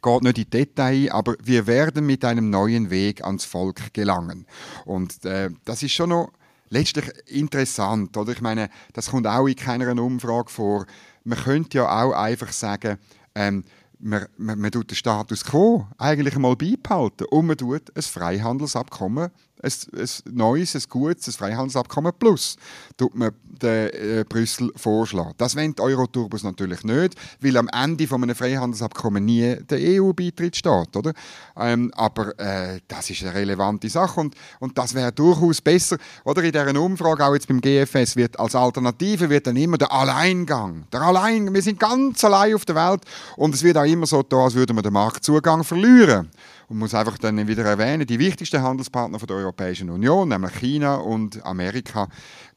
geht 0.00 0.22
nicht 0.22 0.38
in 0.38 0.50
Detail, 0.50 1.10
aber 1.10 1.34
wir 1.42 1.66
werden 1.66 2.06
mit 2.06 2.24
einem 2.24 2.50
neuen 2.50 2.90
Weg 2.90 3.24
ans 3.24 3.44
Volk 3.44 3.92
gelangen. 3.94 4.46
Und 4.84 5.24
äh, 5.24 5.50
das 5.64 5.82
ist 5.82 5.92
schon 5.92 6.10
noch 6.10 6.32
letztlich 6.72 7.04
interessant. 7.26 8.16
Oder? 8.16 8.32
Ich 8.32 8.40
meine, 8.40 8.68
das 8.94 9.10
kommt 9.10 9.26
auch 9.26 9.46
in 9.46 9.56
keiner 9.56 9.90
Umfrage 10.02 10.50
vor. 10.50 10.86
Man 11.24 11.38
könnte 11.38 11.78
ja 11.78 12.02
auch 12.02 12.12
einfach 12.12 12.52
sagen, 12.52 12.98
ähm, 13.34 13.64
man, 14.00 14.26
man, 14.36 14.58
man 14.58 14.72
tut 14.72 14.90
den 14.90 14.96
Status 14.96 15.44
quo 15.44 15.86
eigentlich 15.98 16.34
einmal 16.34 16.56
beibehalten 16.56 17.26
und 17.30 17.46
man 17.46 17.56
tut 17.56 17.94
ein 17.94 18.02
Freihandelsabkommen 18.02 19.30
ein, 19.62 19.72
ein 19.98 20.08
neues, 20.34 20.74
ein 20.74 20.82
gutes 20.88 21.28
ein 21.28 21.32
Freihandelsabkommen 21.32 22.12
plus 22.18 22.56
tut 22.96 23.14
man 23.14 23.32
den, 23.62 23.90
äh, 23.90 24.24
Brüssel 24.28 24.72
vorschlagen. 24.76 25.34
Das 25.38 25.56
wollen 25.56 25.74
die 25.74 25.82
Euroturbos 25.82 26.42
natürlich 26.42 26.82
nicht, 26.84 27.14
weil 27.40 27.56
am 27.56 27.68
Ende 27.68 28.06
von 28.06 28.22
einem 28.22 28.34
Freihandelsabkommen 28.34 29.24
nie 29.24 29.56
der 29.56 29.78
EU-Beitritt 29.78 30.56
steht. 30.56 30.96
Oder? 30.96 31.12
Ähm, 31.56 31.92
aber 31.94 32.38
äh, 32.38 32.80
das 32.88 33.10
ist 33.10 33.22
eine 33.22 33.34
relevante 33.34 33.88
Sache 33.88 34.20
und, 34.20 34.34
und 34.58 34.76
das 34.76 34.94
wäre 34.94 35.12
durchaus 35.12 35.60
besser. 35.60 35.96
Oder 36.24 36.42
in 36.42 36.52
dieser 36.52 36.80
Umfrage, 36.80 37.24
auch 37.24 37.34
jetzt 37.34 37.48
beim 37.48 37.60
GFS, 37.60 38.16
wird 38.16 38.38
als 38.38 38.54
Alternative 38.54 39.30
wird 39.30 39.46
dann 39.46 39.56
immer 39.56 39.78
der 39.78 39.92
Alleingang. 39.92 40.86
Der 40.92 41.02
Alleingang. 41.02 41.54
Wir 41.54 41.62
sind 41.62 41.78
ganz 41.78 42.24
allein 42.24 42.54
auf 42.54 42.64
der 42.64 42.74
Welt 42.74 43.04
und 43.36 43.54
es 43.54 43.62
wird 43.62 43.76
auch 43.76 43.84
immer 43.84 44.06
so 44.06 44.22
da, 44.22 44.44
als 44.44 44.54
würden 44.54 44.76
wir 44.76 44.82
den 44.82 44.92
Marktzugang 44.92 45.64
verlieren. 45.64 46.30
Und 46.68 46.78
muss 46.78 46.94
einfach 46.94 47.18
dann 47.18 47.46
wieder 47.46 47.64
erwähnen, 47.64 48.06
die 48.06 48.18
wichtigsten 48.18 48.62
Handelspartner 48.62 49.18
der 49.18 49.36
Europäischen 49.42 49.90
Union, 49.90 50.28
nämlich 50.28 50.52
China 50.52 50.96
und 50.96 51.44
Amerika, 51.44 52.08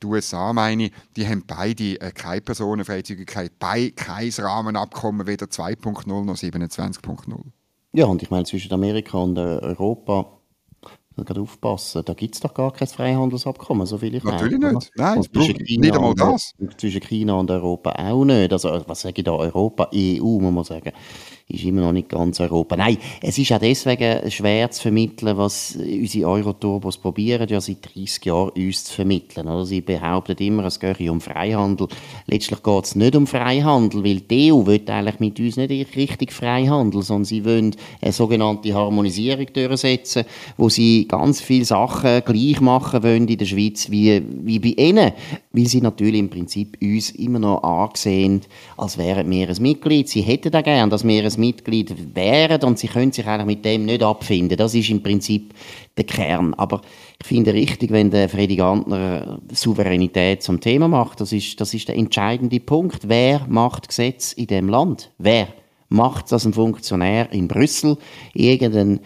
die 0.01 0.07
USA 0.07 0.53
meine 0.53 0.85
ich, 0.85 0.91
die 1.15 1.27
haben 1.27 1.43
beide 1.45 1.99
äh, 2.01 2.11
keine 2.11 2.41
Personenfreizügigkeit, 2.41 3.57
bei 3.59 3.91
kein 3.95 4.31
Rahmenabkommen, 4.37 5.27
weder 5.27 5.47
2.0 5.47 6.07
noch 6.23 6.35
27.0. 6.35 7.39
Ja, 7.93 8.05
und 8.05 8.21
ich 8.21 8.29
meine, 8.29 8.45
zwischen 8.45 8.73
Amerika 8.73 9.17
und 9.17 9.37
äh, 9.37 9.41
Europa 9.41 10.35
gerade 11.23 11.41
aufpassen, 11.41 12.03
da 12.03 12.13
gibt 12.13 12.35
es 12.35 12.41
doch 12.41 12.53
gar 12.53 12.73
kein 12.73 12.87
Freihandelsabkommen, 12.87 13.85
so 13.85 13.97
viel 13.97 14.15
ich 14.15 14.23
Natürlich 14.23 14.59
meine. 14.59 14.73
nicht. 14.73 14.91
Nein, 14.95 15.19
es 15.19 15.29
braucht 15.29 15.59
nicht 15.59 15.95
einmal 15.95 16.13
das. 16.13 16.51
Und 16.59 16.79
zwischen 16.79 17.01
China 17.01 17.35
und 17.35 17.49
Europa 17.49 17.91
auch 17.91 18.25
nicht. 18.25 18.51
Also, 18.51 18.83
was 18.85 19.01
sage 19.01 19.13
ich 19.19 19.23
da? 19.23 19.31
Europa, 19.31 19.89
EU, 19.93 20.39
muss 20.39 20.53
man 20.53 20.63
sagen. 20.65 20.91
Ist 21.47 21.63
immer 21.63 21.81
noch 21.81 21.91
nicht 21.91 22.09
ganz 22.09 22.39
Europa. 22.39 22.75
Nein, 22.75 22.97
es 23.21 23.37
ist 23.37 23.51
auch 23.51 23.59
deswegen 23.59 24.31
schwer 24.31 24.71
zu 24.71 24.81
vermitteln, 24.81 25.37
was 25.37 25.77
unsere 25.77 26.27
Euroturbos 26.27 26.97
probieren, 26.97 27.47
ja 27.47 27.61
seit 27.61 27.93
30 27.95 28.25
Jahren 28.25 28.49
uns 28.49 28.85
zu 28.85 28.93
vermitteln. 28.93 29.47
Oder? 29.47 29.63
Sie 29.63 29.81
behaupten 29.81 30.37
immer, 30.39 30.65
es 30.65 30.79
gehe 30.79 31.11
um 31.11 31.21
Freihandel. 31.21 31.87
Letztlich 32.25 32.63
geht 32.63 32.83
es 32.85 32.95
nicht 32.95 33.15
um 33.15 33.27
Freihandel, 33.27 34.03
weil 34.03 34.21
die 34.21 34.51
EU 34.51 34.65
will 34.65 34.81
eigentlich 34.87 35.19
mit 35.19 35.39
uns 35.39 35.57
nicht 35.57 35.95
richtig 35.95 36.33
Freihandel, 36.33 37.03
sondern 37.03 37.25
sie 37.25 37.45
wollen 37.45 37.75
eine 38.01 38.11
sogenannte 38.11 38.73
Harmonisierung 38.73 39.45
durchsetzen, 39.53 40.25
wo 40.57 40.69
sie 40.69 41.07
ganz 41.07 41.41
viele 41.41 41.65
Sachen 41.65 42.23
gleich 42.25 42.59
machen 42.59 43.03
wollen 43.03 43.27
in 43.27 43.37
der 43.37 43.45
Schweiz 43.45 43.91
wie, 43.91 44.19
wie 44.43 44.57
bei 44.57 44.81
ihnen, 44.81 45.11
weil 45.51 45.67
sie 45.67 45.81
natürlich 45.81 46.19
im 46.19 46.29
Prinzip 46.29 46.75
uns 46.81 47.11
immer 47.11 47.37
noch 47.37 47.61
angesehen, 47.61 48.41
als 48.77 48.97
wären 48.97 49.29
wir 49.29 49.47
ein 49.47 49.61
Mitglied. 49.61 50.09
Sie 50.09 50.21
hätten 50.21 50.51
da 50.51 50.61
gern, 50.61 50.89
dass 50.89 51.05
wir 51.05 51.23
ein 51.23 51.34
Mitglied 51.37 52.15
wären 52.15 52.61
und 52.63 52.79
sie 52.79 52.87
können 52.87 53.11
sich 53.11 53.25
eigentlich 53.25 53.57
mit 53.57 53.65
dem 53.65 53.85
nicht 53.85 54.03
abfinden. 54.03 54.57
Das 54.57 54.73
ist 54.73 54.89
im 54.89 55.03
Prinzip 55.03 55.53
der 55.97 56.05
Kern. 56.05 56.53
Aber 56.55 56.81
ich 57.21 57.27
finde 57.27 57.53
richtig, 57.53 57.91
wenn 57.91 58.11
der 58.11 58.29
Freddy 58.29 58.55
Gantner 58.55 59.39
Souveränität 59.51 60.43
zum 60.43 60.59
Thema 60.59 60.87
macht. 60.87 61.21
Das 61.21 61.31
ist, 61.31 61.59
das 61.59 61.73
ist 61.73 61.87
der 61.87 61.97
entscheidende 61.97 62.59
Punkt. 62.59 63.07
Wer 63.07 63.45
macht 63.47 63.87
Gesetz 63.87 64.33
in 64.33 64.47
dem 64.47 64.69
Land? 64.69 65.11
Wer 65.17 65.47
macht 65.89 66.31
das 66.31 66.45
ein 66.45 66.53
Funktionär 66.53 67.31
in 67.31 67.47
Brüssel? 67.47 67.97
Irgendein 68.33 68.99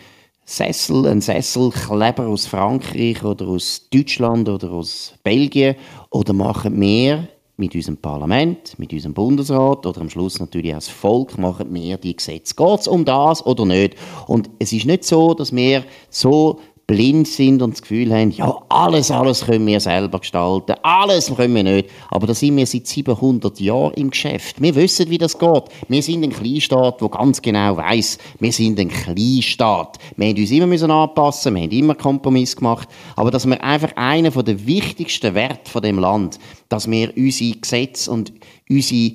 Sessel, 0.45 1.05
ein 1.05 1.21
Sesselkleber 1.21 2.27
aus 2.27 2.48
Frankreich 2.48 3.24
oder 3.24 3.48
aus 3.48 3.88
Deutschland 3.93 4.50
oder 4.50 4.71
aus 4.71 5.13
Belgien? 5.24 5.75
Oder 6.09 6.33
machen 6.33 6.79
wir 6.81 7.27
mit 7.60 7.75
unserem 7.75 7.98
Parlament, 7.98 8.80
mit 8.80 8.94
unserem 8.94 9.13
Bundesrat 9.13 9.86
oder 9.86 10.01
am 10.01 10.10
Schluss 10.10 10.39
natürlich 10.39 10.72
auch 10.72 10.78
das 10.78 10.88
Volk 10.88 11.38
machen 11.38 11.74
wir 11.74 11.98
die 11.98 12.16
Gesetze. 12.16 12.56
Geht 12.56 12.80
es 12.80 12.88
um 12.88 13.06
das 13.06 13.46
oder 13.46 13.66
nicht? 13.66 13.96
Und 14.28 14.50
es 14.60 14.74
ist 14.74 14.86
nicht 14.86 15.04
so, 15.04 15.34
dass 15.34 15.54
wir 15.54 15.84
so 16.10 16.60
blind 16.89 17.27
sind 17.27 17.62
und 17.62 17.75
das 17.75 17.84
Gefühl 17.84 18.12
haben, 18.12 18.31
ja, 18.31 18.51
alles, 18.67 19.12
alles 19.12 19.46
können 19.46 19.67
wir 19.67 19.79
selber 19.79 20.17
gestalten, 20.17 20.74
alles 20.81 21.31
können 21.36 21.53
wir 21.53 21.63
nicht. 21.63 21.89
Aber 22.10 22.25
da 22.25 22.34
sind 22.34 22.58
wir 22.58 22.65
seit 22.65 22.88
700 22.88 23.60
Jahren 23.60 23.93
im 23.93 24.10
Geschäft. 24.10 24.60
Wir 24.60 24.74
wissen, 24.74 25.08
wie 25.12 25.19
das 25.19 25.38
geht. 25.38 25.63
Wir 25.88 26.01
sind 26.01 26.24
ein 26.24 26.31
Kleinstaat, 26.31 27.00
der 27.00 27.10
ganz 27.10 27.43
genau 27.43 27.77
weiß, 27.77 28.17
wir 28.39 28.51
sind 28.51 28.79
ein 28.79 28.89
Kleinstaat. 28.89 30.00
Wir 30.17 30.29
haben 30.29 30.38
uns 30.38 30.50
immer 30.50 30.65
müssen 30.65 30.89
anpassen, 30.89 31.53
wir 31.53 31.62
haben 31.62 31.72
immer 31.72 31.93
Kompromiss 31.93 32.55
gemacht. 32.55 32.89
Aber 33.15 33.29
dass 33.29 33.46
wir 33.46 33.63
einfach 33.63 33.96
einer 33.96 34.31
der 34.31 34.65
wichtigsten 34.65 35.36
Werte 35.36 35.69
von 35.69 35.84
dem 35.84 36.00
Land, 36.00 36.39
dass 36.69 36.89
wir 36.89 37.13
unsere 37.15 37.51
Gesetze 37.51 38.10
und 38.10 38.34
unsere 38.67 39.12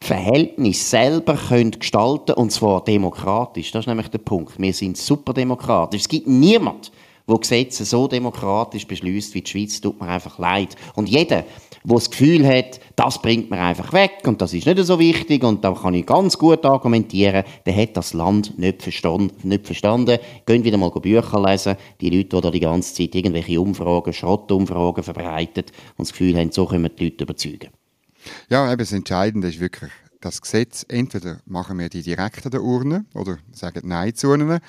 Verhältnis 0.00 0.90
selber 0.90 1.34
können 1.34 1.70
gestalten 1.70 2.32
und 2.32 2.50
zwar 2.50 2.82
demokratisch. 2.82 3.70
Das 3.70 3.84
ist 3.84 3.86
nämlich 3.86 4.08
der 4.08 4.18
Punkt. 4.18 4.58
Wir 4.58 4.72
sind 4.72 4.96
super 4.96 5.32
demokratisch. 5.32 6.02
Es 6.02 6.08
gibt 6.08 6.26
niemand, 6.26 6.90
wo 7.26 7.38
Gesetze 7.38 7.84
so 7.84 8.06
demokratisch 8.06 8.86
beschließt 8.86 9.34
wie 9.34 9.42
die 9.42 9.50
Schweiz, 9.50 9.80
tut 9.80 10.00
mir 10.00 10.08
einfach 10.08 10.38
leid. 10.38 10.76
Und 10.94 11.08
jeder, 11.08 11.44
der 11.84 11.94
das 11.96 12.10
Gefühl 12.10 12.46
hat, 12.46 12.80
das 12.96 13.20
bringt 13.20 13.50
mir 13.50 13.60
einfach 13.60 13.92
weg 13.92 14.22
und 14.24 14.40
das 14.40 14.54
ist 14.54 14.66
nicht 14.66 14.78
so 14.78 14.98
wichtig 14.98 15.44
und 15.44 15.64
da 15.64 15.72
kann 15.72 15.94
ich 15.94 16.06
ganz 16.06 16.38
gut 16.38 16.64
argumentieren, 16.64 17.44
der 17.66 17.76
hat 17.76 17.96
das 17.96 18.14
Land 18.14 18.58
nicht 18.58 18.82
verstanden. 18.82 19.48
Nicht 19.48 19.66
verstanden. 19.66 20.18
Gehen 20.46 20.64
wieder 20.64 20.78
mal 20.78 20.90
Bücher 20.90 21.42
lesen. 21.42 21.76
Die 22.00 22.10
Leute, 22.10 22.36
die 22.36 22.40
da 22.40 22.50
die 22.50 22.60
ganze 22.60 22.94
Zeit 22.94 23.14
irgendwelche 23.14 23.60
Umfragen, 23.60 24.12
Schrottumfragen 24.12 25.04
verbreiten 25.04 25.64
und 25.96 26.08
das 26.08 26.12
Gefühl 26.12 26.38
haben, 26.38 26.52
so 26.52 26.66
können 26.66 26.84
wir 26.84 26.90
die 26.90 27.04
Leute 27.04 27.24
überzeugen. 27.24 27.68
Ja, 28.48 28.66
eben 28.68 28.78
das 28.78 28.92
Entscheidende 28.92 29.48
ist 29.48 29.60
wirklich 29.60 29.90
das 30.20 30.40
Gesetz. 30.40 30.86
Entweder 30.88 31.40
machen 31.44 31.78
wir 31.78 31.88
die 31.88 32.02
direkt 32.02 32.46
an 32.46 32.50
der 32.50 32.62
Urne 32.62 33.04
oder 33.14 33.38
sagen 33.52 33.86
Nein 33.86 34.14
zu 34.14 34.32
ihnen 34.32 34.60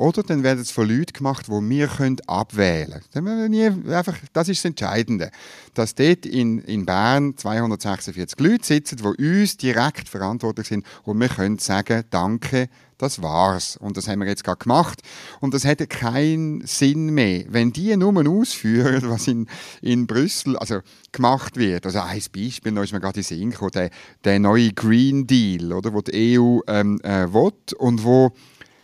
oder 0.00 0.22
dann 0.22 0.42
werden 0.42 0.60
es 0.60 0.70
von 0.70 0.88
Leuten 0.88 1.12
gemacht, 1.12 1.46
die 1.48 1.50
wir 1.52 1.86
können 1.86 2.16
abwählen 2.26 3.02
können. 3.12 3.84
Das 4.32 4.48
ist 4.48 4.60
das 4.60 4.64
Entscheidende. 4.64 5.30
Dass 5.74 5.94
dort 5.94 6.24
in, 6.24 6.60
in 6.60 6.86
Bern 6.86 7.36
246 7.36 8.40
Leute 8.40 8.64
sitzen, 8.64 8.96
die 8.96 9.40
uns 9.40 9.58
direkt 9.58 10.08
verantwortlich 10.08 10.68
sind 10.68 10.86
und 11.04 11.20
wir 11.20 11.28
können 11.28 11.58
sagen, 11.58 12.04
danke, 12.08 12.70
das 12.96 13.20
war's. 13.20 13.76
Und 13.76 13.98
das 13.98 14.08
haben 14.08 14.20
wir 14.20 14.26
jetzt 14.26 14.42
gerade 14.42 14.58
gemacht. 14.58 15.02
Und 15.40 15.52
das 15.52 15.64
hätte 15.64 15.86
keinen 15.86 16.66
Sinn 16.66 17.10
mehr, 17.10 17.44
wenn 17.48 17.70
die 17.70 17.94
nur 17.94 18.26
ausführen, 18.26 19.02
was 19.10 19.28
in, 19.28 19.48
in 19.82 20.06
Brüssel 20.06 20.56
also 20.56 20.80
gemacht 21.12 21.58
wird. 21.58 21.84
Also 21.84 22.00
ein 22.00 22.22
Beispiel, 22.34 22.72
da 22.72 22.82
ist 22.82 22.94
mir 22.94 23.00
gerade 23.00 23.20
in 23.20 23.24
Sinn 23.24 23.54
der, 23.74 23.90
der 24.24 24.38
neue 24.38 24.72
Green 24.72 25.26
Deal, 25.26 25.74
oder, 25.74 25.92
wo 25.92 26.00
die 26.00 26.38
EU 26.38 26.60
ähm, 26.68 26.98
äh, 27.02 27.30
will 27.32 27.52
und 27.76 28.02
wo 28.02 28.32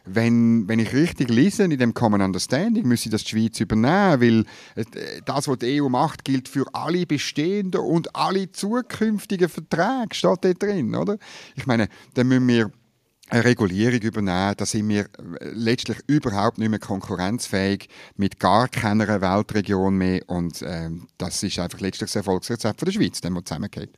wenn, 0.07 0.69
wenn 0.69 0.79
ich 0.79 0.93
richtig 0.95 1.29
lese 1.29 1.65
in 1.65 1.79
dem 1.79 1.93
Common 1.93 2.23
Understanding, 2.23 2.87
müsse 2.87 3.11
das 3.11 3.25
die 3.25 3.31
Schweiz 3.31 3.61
übernehmen, 3.61 4.21
weil 4.21 4.45
äh, 4.77 5.21
das, 5.25 5.49
was 5.49 5.59
die 5.59 5.83
EU 5.83 5.89
macht, 5.89 6.25
gilt 6.25 6.49
für 6.49 6.65
alle 6.73 7.07
bestehenden 7.07 7.81
und 7.81 8.15
alle 8.15 8.51
zukünftigen 8.51 9.49
Verträge, 9.49 10.15
steht 10.15 10.45
da 10.45 10.53
drin, 10.53 10.95
oder? 10.95 11.19
Ich 11.57 11.67
meine, 11.67 11.89
dann 12.15 12.29
müssen 12.29 12.49
wir 12.49 12.71
eine 13.29 13.45
Regulierung 13.45 14.01
übernehmen, 14.01 14.55
da 14.57 14.65
sind 14.65 14.89
wir 14.89 15.01
äh, 15.01 15.51
letztlich 15.53 15.99
überhaupt 16.07 16.59
nicht 16.59 16.71
mehr 16.71 16.79
konkurrenzfähig 16.79 17.89
mit 18.17 18.39
gar 18.39 18.69
keiner 18.69 19.21
Weltregion 19.21 19.97
mehr 19.97 20.23
und 20.29 20.63
ähm, 20.65 21.09
das 21.19 21.43
ist 21.43 21.59
einfach 21.59 21.81
letztlich 21.81 22.11
das 22.11 22.17
Erfolgsrezept 22.17 22.87
der 22.87 22.93
Schweiz, 22.93 23.21
man 23.25 23.45
zusammengeht. 23.45 23.91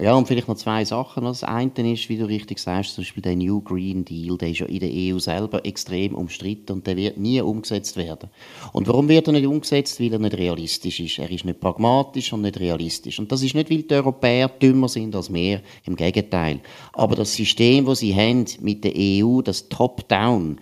Ja, 0.00 0.14
und 0.14 0.26
vielleicht 0.26 0.48
noch 0.48 0.56
zwei 0.56 0.86
Sachen. 0.86 1.24
Das 1.24 1.44
eine 1.44 1.92
ist, 1.92 2.08
wie 2.08 2.16
du 2.16 2.24
richtig 2.24 2.58
sagst, 2.58 2.94
zum 2.94 3.04
Beispiel 3.04 3.22
der 3.22 3.36
New 3.36 3.60
Green 3.60 4.06
Deal, 4.06 4.38
der 4.38 4.48
ist 4.48 4.60
ja 4.60 4.66
in 4.66 4.80
der 4.80 4.90
EU 4.90 5.18
selber 5.18 5.66
extrem 5.66 6.14
umstritten 6.14 6.72
und 6.72 6.86
der 6.86 6.96
wird 6.96 7.18
nie 7.18 7.42
umgesetzt 7.42 7.98
werden. 7.98 8.30
Und 8.72 8.88
warum 8.88 9.10
wird 9.10 9.26
er 9.26 9.34
nicht 9.34 9.46
umgesetzt? 9.46 10.00
Weil 10.00 10.14
er 10.14 10.18
nicht 10.18 10.38
realistisch 10.38 10.98
ist. 10.98 11.18
Er 11.18 11.30
ist 11.30 11.44
nicht 11.44 11.60
pragmatisch 11.60 12.32
und 12.32 12.40
nicht 12.40 12.58
realistisch. 12.58 13.18
Und 13.18 13.30
das 13.30 13.42
ist 13.42 13.54
nicht, 13.54 13.68
weil 13.70 13.82
die 13.82 13.94
Europäer 13.94 14.48
dümmer 14.48 14.88
sind 14.88 15.14
als 15.14 15.30
wir, 15.30 15.60
im 15.84 15.94
Gegenteil. 15.94 16.60
Aber 16.94 17.14
das 17.14 17.34
System, 17.34 17.84
das 17.84 17.98
sie 17.98 18.14
haben 18.14 18.46
mit 18.60 18.84
der 18.84 18.94
EU, 18.96 19.42
das 19.42 19.68
Top-Down, 19.68 20.58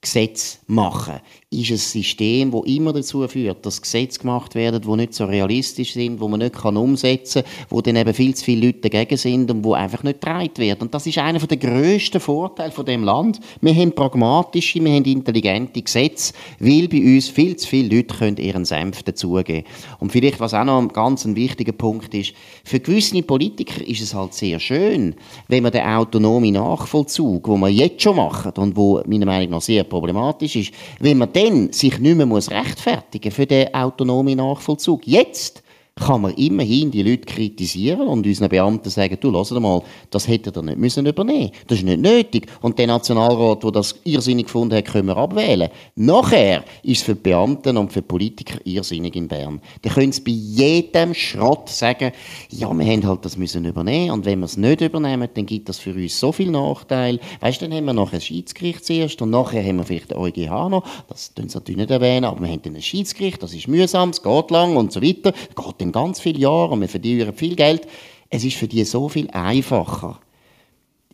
Gesetz 0.00 0.60
machen, 0.66 1.20
ist 1.52 1.70
ein 1.72 1.78
System, 1.78 2.52
das 2.52 2.62
immer 2.66 2.92
dazu 2.92 3.26
führt, 3.26 3.66
dass 3.66 3.82
Gesetze 3.82 4.20
gemacht 4.20 4.54
werden, 4.54 4.80
die 4.80 4.96
nicht 4.96 5.14
so 5.14 5.24
realistisch 5.24 5.94
sind, 5.94 6.20
wo 6.20 6.28
man 6.28 6.38
nicht 6.38 6.64
umsetzen 6.64 7.42
kann, 7.42 7.52
wo 7.70 7.80
dann 7.80 7.96
eben 7.96 8.14
viel 8.14 8.36
zu 8.36 8.44
viele 8.44 8.68
Leute 8.68 8.88
dagegen 8.88 9.16
sind 9.16 9.50
und 9.50 9.64
wo 9.64 9.72
einfach 9.72 10.04
nicht 10.04 10.20
getragen 10.20 10.58
wird. 10.58 10.80
Und 10.80 10.94
das 10.94 11.08
ist 11.08 11.18
einer 11.18 11.40
der 11.40 11.56
grössten 11.56 12.20
Vorteile 12.20 12.70
von 12.70 12.86
dem 12.86 13.02
Land. 13.02 13.40
Wir 13.60 13.74
haben 13.74 13.92
pragmatische, 13.92 14.82
wir 14.84 14.92
haben 14.92 15.04
intelligente 15.04 15.82
Gesetze, 15.82 16.34
weil 16.60 16.86
bei 16.86 16.98
uns 16.98 17.28
viel 17.28 17.56
zu 17.56 17.66
viele 17.66 17.96
Leute 17.96 18.14
können 18.14 18.36
ihren 18.36 18.64
Senf 18.64 19.02
dazugeben. 19.02 19.64
Und 19.98 20.12
vielleicht, 20.12 20.38
was 20.38 20.54
auch 20.54 20.64
noch 20.64 20.78
ein 20.78 20.88
ganz 20.88 21.26
wichtiger 21.26 21.72
Punkt 21.72 22.14
ist, 22.14 22.32
für 22.62 22.78
gewisse 22.78 23.20
Politiker 23.22 23.84
ist 23.84 24.02
es 24.02 24.14
halt 24.14 24.34
sehr 24.34 24.60
schön, 24.60 25.16
wenn 25.48 25.64
man 25.64 25.72
den 25.72 25.82
autonomen 25.82 26.52
Nachvollzug, 26.52 27.42
den 27.42 27.58
wir 27.58 27.70
jetzt 27.70 28.02
schon 28.02 28.14
machen 28.14 28.52
und 28.56 28.76
wo 28.76 29.02
meiner 29.04 29.26
Meinung 29.26 29.50
nach 29.50 29.60
sehr 29.60 29.82
problematisch 29.82 30.54
ist, 30.54 30.72
wenn 31.00 31.18
man 31.18 31.32
dann 31.40 31.72
sich 31.72 31.98
nicht 31.98 32.16
mehr 32.16 32.28
rechtfertigen 32.30 33.28
muss 33.28 33.34
für 33.34 33.46
den 33.46 33.74
autonomen 33.74 34.36
Nachvollzug. 34.36 35.06
Jetzt 35.06 35.62
kann 36.00 36.22
man 36.22 36.34
immerhin 36.34 36.90
die 36.90 37.02
Leute 37.02 37.26
kritisieren 37.26 38.08
und 38.08 38.26
unseren 38.26 38.48
Beamten 38.48 38.88
sagen, 38.88 39.18
du, 39.20 39.30
lass 39.30 39.50
mal, 39.50 39.82
das 40.10 40.26
hätte 40.26 40.52
er 40.54 40.62
nicht 40.62 40.78
müssen 40.78 41.06
übernehmen 41.06 41.50
Das 41.66 41.78
ist 41.78 41.84
nicht 41.84 42.00
nötig. 42.00 42.46
Und 42.62 42.78
der 42.78 42.86
Nationalrat, 42.86 43.62
der 43.62 43.70
das 43.70 43.94
irrsinnig 44.04 44.46
gefunden 44.46 44.76
hat, 44.76 44.86
können 44.86 45.08
wir 45.08 45.16
abwählen. 45.16 45.68
Nachher 45.96 46.64
ist 46.82 46.98
es 46.98 47.02
für 47.04 47.14
die 47.14 47.20
Beamten 47.20 47.76
und 47.76 47.92
für 47.92 48.00
die 48.00 48.08
Politiker 48.08 48.58
irrsinnig 48.64 49.14
in 49.14 49.28
Bern. 49.28 49.60
Da 49.82 49.90
können 49.90 50.12
sie 50.12 50.22
bei 50.22 50.30
jedem 50.30 51.14
Schrott 51.14 51.68
sagen, 51.68 52.12
ja, 52.48 52.72
wir 52.72 52.86
haben 52.86 53.06
halt 53.06 53.24
das 53.24 53.36
müssen 53.36 53.64
übernehmen 53.64 54.12
und 54.12 54.24
wenn 54.24 54.38
wir 54.38 54.46
es 54.46 54.56
nicht 54.56 54.80
übernehmen, 54.80 55.28
dann 55.32 55.46
gibt 55.46 55.68
das 55.68 55.78
für 55.78 55.92
uns 55.92 56.18
so 56.18 56.32
viel 56.32 56.50
Nachteil. 56.50 57.20
Weißt, 57.40 57.60
dann 57.60 57.72
haben 57.72 57.84
wir 57.84 57.92
noch 57.92 58.12
ein 58.12 58.20
Schiedsgericht 58.20 58.84
zuerst 58.84 59.20
und 59.20 59.30
nachher 59.30 59.62
haben 59.62 59.76
wir 59.76 59.84
vielleicht 59.84 60.10
den 60.10 60.16
EuGH 60.16 60.68
noch. 60.70 60.84
Das 61.08 61.34
tun 61.34 61.48
sie 61.48 61.58
natürlich 61.58 61.78
nicht 61.78 61.90
erwähnen, 61.90 62.24
aber 62.24 62.40
wir 62.40 62.48
haben 62.48 62.62
dann 62.62 62.74
ein 62.74 62.82
Schiedsgericht, 62.82 63.42
das 63.42 63.52
ist 63.52 63.68
mühsam, 63.68 64.10
es 64.10 64.22
geht 64.22 64.50
lang 64.50 64.76
und 64.76 64.92
so 64.92 65.02
weiter. 65.02 65.32
Geht 65.32 65.74
dann 65.78 65.89
ganz 65.92 66.20
viele 66.20 66.38
Jahre 66.38 66.72
und 66.72 66.80
wir 66.80 66.88
verdienen 66.88 67.32
viel 67.34 67.56
Geld. 67.56 67.86
Es 68.28 68.44
ist 68.44 68.56
für 68.56 68.68
die 68.68 68.84
so 68.84 69.08
viel 69.08 69.28
einfacher, 69.30 70.20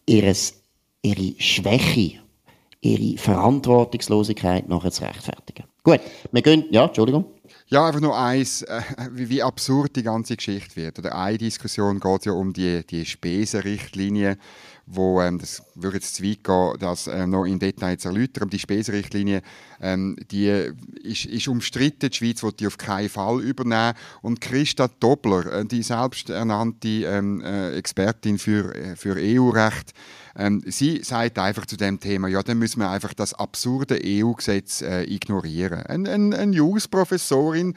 ihres, 0.06 0.62
ihre 1.02 1.34
Schwäche, 1.38 2.18
ihre 2.80 3.18
Verantwortungslosigkeit 3.18 4.68
nachher 4.68 4.90
zu 4.90 5.04
rechtfertigen. 5.04 5.64
Gut, 5.82 6.00
wir 6.32 6.42
gehen, 6.42 6.64
ja, 6.70 6.86
Entschuldigung. 6.86 7.24
Ja, 7.68 7.84
einfach 7.84 8.00
nur 8.00 8.16
eins, 8.16 8.62
äh, 8.62 8.80
wie, 9.10 9.28
wie, 9.28 9.42
absurd 9.42 9.96
die 9.96 10.04
ganze 10.04 10.36
Geschichte 10.36 10.76
wird. 10.76 11.00
Oder 11.00 11.18
eine 11.18 11.36
Diskussion 11.36 11.98
geht 11.98 12.24
ja 12.24 12.30
um 12.30 12.52
die, 12.52 12.86
die 12.86 13.04
Spesenrichtlinie, 13.04 14.38
wo, 14.86 15.20
ähm, 15.20 15.40
das 15.40 15.64
würde 15.74 15.96
jetzt 15.96 16.14
zu 16.14 16.22
weit 16.22 16.44
gehen, 16.44 16.74
das 16.78 17.08
äh, 17.08 17.26
noch 17.26 17.44
in 17.44 17.58
Detail 17.58 17.96
zu 17.96 18.10
erläutern. 18.10 18.50
Die 18.50 18.60
Spesenrichtlinie, 18.60 19.42
ähm, 19.80 20.16
die 20.30 20.46
ist, 21.02 21.24
ist 21.24 21.48
umstritten. 21.48 22.08
Die 22.08 22.16
Schweiz 22.16 22.44
will 22.44 22.52
die 22.52 22.68
auf 22.68 22.78
keinen 22.78 23.08
Fall 23.08 23.40
übernehmen. 23.40 23.94
Und 24.22 24.40
Christa 24.40 24.86
Dobler, 25.00 25.46
äh, 25.52 25.64
die 25.64 25.82
selbsternannte 25.82 26.88
ähm, 26.88 27.40
äh, 27.40 27.74
Expertin 27.76 28.38
für, 28.38 28.76
äh, 28.76 28.94
für 28.94 29.16
EU-Recht, 29.18 29.92
ähm, 30.38 30.62
sie 30.66 31.02
sagt 31.02 31.38
einfach 31.38 31.66
zu 31.66 31.76
dem 31.76 32.00
Thema, 32.00 32.28
ja, 32.28 32.42
dann 32.42 32.58
müssen 32.58 32.80
wir 32.80 32.90
einfach 32.90 33.14
das 33.14 33.34
absurde 33.34 33.98
EU-Gesetz 34.04 34.82
äh, 34.82 35.04
ignorieren. 35.04 35.80
Eine 35.82 36.10
ein, 36.10 36.34
ein 36.34 36.52
Jus-Professorin, 36.52 37.74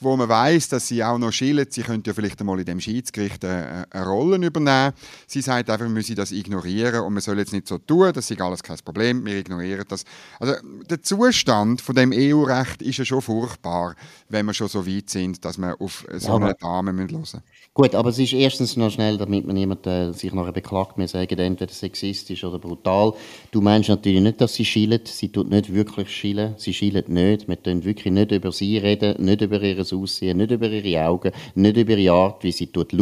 wo 0.00 0.16
man 0.16 0.28
weiß, 0.28 0.68
dass 0.68 0.88
sie 0.88 1.02
auch 1.02 1.18
noch 1.18 1.32
schillt, 1.32 1.72
sie 1.72 1.82
könnte 1.82 2.10
ja 2.10 2.14
vielleicht 2.14 2.40
einmal 2.40 2.58
in 2.60 2.66
dem 2.66 2.80
Schiedsgericht 2.80 3.44
eine, 3.44 3.86
eine 3.90 4.06
Rolle 4.06 4.46
übernehmen. 4.46 4.92
Sie 5.26 5.40
sagt 5.40 5.70
einfach, 5.70 5.86
wir 5.86 5.90
müssen 5.90 6.16
das 6.16 6.32
ignorieren 6.32 7.00
und 7.00 7.14
man 7.14 7.22
soll 7.22 7.38
jetzt 7.38 7.52
nicht 7.52 7.66
so 7.66 7.78
tun, 7.78 8.12
das 8.12 8.30
ist 8.30 8.40
alles 8.40 8.62
kein 8.62 8.78
Problem, 8.84 9.24
wir 9.24 9.36
ignorieren 9.36 9.84
das. 9.88 10.04
Also 10.38 10.54
der 10.88 11.02
Zustand 11.02 11.80
von 11.80 11.94
dem 11.94 12.12
EU-Recht 12.12 12.82
ist 12.82 12.98
ja 12.98 13.04
schon 13.04 13.22
furchtbar, 13.22 13.94
wenn 14.28 14.46
wir 14.46 14.54
schon 14.54 14.68
so 14.68 14.86
weit 14.86 15.10
sind, 15.10 15.44
dass 15.44 15.58
wir 15.58 15.80
auf 15.80 16.04
so 16.16 16.36
eine 16.36 16.54
Dame 16.54 16.92
hören 16.92 17.20
müssen. 17.20 17.42
Gut, 17.74 17.94
aber 17.94 18.10
es 18.10 18.18
ist 18.18 18.32
erstens 18.32 18.76
noch 18.76 18.90
schnell, 18.90 19.18
damit 19.18 19.46
man 19.46 19.54
niemand 19.54 19.86
äh, 19.86 20.12
sich 20.12 20.32
noch 20.32 20.50
beklagt, 20.52 20.98
wir 20.98 21.06
sagen 21.06 21.38
entweder 21.38 21.72
sexistisch 21.72 22.42
oder 22.42 22.58
brutal. 22.58 23.12
Du 23.52 23.60
meinst 23.60 23.88
natürlich 23.88 24.20
nicht, 24.20 24.40
dass 24.40 24.54
sie 24.54 24.64
schielt, 24.64 25.06
sie 25.06 25.28
tut 25.28 25.48
nicht 25.48 25.72
wirklich 25.72 26.08
schielen, 26.08 26.54
sie 26.56 26.74
schielt 26.74 27.08
nicht, 27.08 27.46
wir 27.46 27.62
tun 27.62 27.84
wirklich 27.84 28.12
nicht 28.12 28.32
über 28.32 28.50
sie 28.50 28.78
reden, 28.78 29.24
nicht 29.24 29.42
über 29.42 29.60
ihr 29.92 29.98
Aussehen, 29.98 30.38
nicht 30.38 30.50
über 30.50 30.68
ihre 30.68 31.06
Augen, 31.06 31.32
nicht 31.54 31.76
über 31.76 31.96
ihre 31.96 32.14
Art, 32.14 32.44
wie 32.44 32.52
sie 32.52 32.68
schaut. 32.74 32.92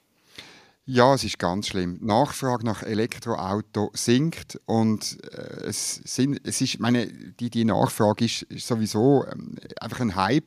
Ja, 0.87 1.15
es 1.15 1.25
ist 1.25 1.39
ganz 1.39 1.69
schlimm. 1.69 1.99
Die 1.99 2.05
Nachfrage 2.05 2.67
nach 2.67 2.83
Elektroauto 2.83 3.91
sinkt 3.95 4.61
und 4.67 5.17
äh, 5.33 5.69
es, 5.69 6.03
sind, 6.05 6.39
es 6.47 6.61
ist, 6.61 6.79
meine, 6.79 7.07
die, 7.07 7.49
die 7.49 7.65
Nachfrage 7.65 8.27
ist, 8.27 8.43
ist 8.43 8.67
sowieso 8.67 9.25
ähm, 9.33 9.57
einfach 9.81 10.01
ein 10.01 10.15
Hype 10.15 10.45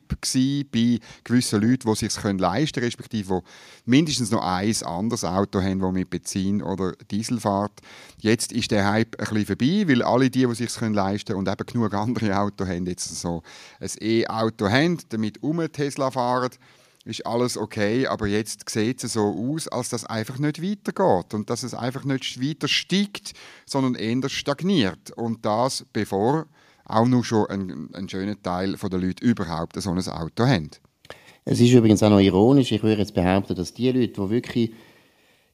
bei 0.70 1.00
gewissen 1.24 1.60
Leuten, 1.60 1.90
die 1.90 1.96
sich 1.96 2.16
es 2.16 2.22
leisten 2.22 2.74
können, 2.74 2.86
respektive 2.86 3.42
die 3.42 3.90
mindestens 3.90 4.30
noch 4.30 4.44
ein 4.44 4.72
anderes 4.84 5.24
Auto 5.24 5.60
haben, 5.60 5.80
das 5.80 5.92
mit 5.92 6.08
Benzin 6.08 6.62
oder 6.62 6.92
Diesel 7.10 7.40
fährt. 7.40 7.80
Jetzt 8.20 8.52
ist 8.52 8.70
der 8.70 8.88
Hype 8.88 9.18
ein 9.18 9.26
bisschen 9.26 9.46
vorbei, 9.46 9.88
weil 9.88 10.02
alle 10.02 10.30
die, 10.30 10.46
die 10.46 10.54
sich 10.54 10.68
es 10.68 10.80
leisten 10.80 11.32
können 11.32 11.38
und 11.40 11.48
eben 11.48 11.66
genug 11.66 11.94
andere 11.94 12.38
Autos 12.38 12.68
haben, 12.68 12.86
jetzt 12.86 13.12
so 13.20 13.42
ein 13.80 13.90
E-Auto 14.00 14.68
haben, 14.68 14.98
damit 15.08 15.42
um 15.42 15.60
Tesla 15.72 16.12
fahren 16.12 16.50
ist 17.08 17.26
alles 17.26 17.56
okay, 17.56 18.06
aber 18.06 18.26
jetzt 18.26 18.68
sieht 18.68 19.02
es 19.02 19.14
so 19.14 19.22
aus, 19.22 19.66
als 19.68 19.88
dass 19.88 20.02
es 20.02 20.08
einfach 20.08 20.38
nicht 20.38 20.62
weitergeht 20.62 21.32
und 21.32 21.48
dass 21.48 21.62
es 21.62 21.72
einfach 21.72 22.04
nicht 22.04 22.40
weiter 22.40 22.68
steigt, 22.68 23.32
sondern 23.64 23.94
eher 23.94 24.28
stagniert. 24.28 25.10
Und 25.16 25.44
das, 25.44 25.86
bevor 25.92 26.46
auch 26.84 27.06
nur 27.06 27.24
schon 27.24 27.46
ein, 27.46 27.88
ein 27.94 28.08
schöner 28.08 28.40
Teil 28.40 28.76
der 28.76 28.98
Leute 28.98 29.24
überhaupt 29.24 29.80
so 29.80 29.90
ein 29.90 29.98
Auto 29.98 30.46
haben. 30.46 30.70
Es 31.46 31.60
ist 31.60 31.72
übrigens 31.72 32.02
auch 32.02 32.10
noch 32.10 32.20
ironisch, 32.20 32.72
ich 32.72 32.82
würde 32.82 33.00
jetzt 33.00 33.14
behaupten, 33.14 33.54
dass 33.54 33.72
die 33.72 33.90
Leute, 33.90 34.20
die 34.20 34.30
wirklich 34.30 34.72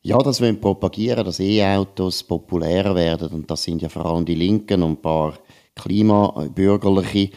ja, 0.03 0.19
das 0.19 0.40
wollen 0.43 0.61
propagieren, 0.61 1.25
dass 1.25 1.40
E-Autos 1.40 2.25
populärer 2.25 2.95
werden 2.95 3.29
und 3.29 3.51
das 3.51 3.62
sind 3.62 3.81
ja 3.81 3.88
vor 3.88 4.05
allem 4.05 4.27
die 4.27 4.35
Linken 4.35 4.83
und 4.83 4.90
ein 4.90 5.03
paar 5.03 5.38
Klimabürgerliche, 5.77 7.31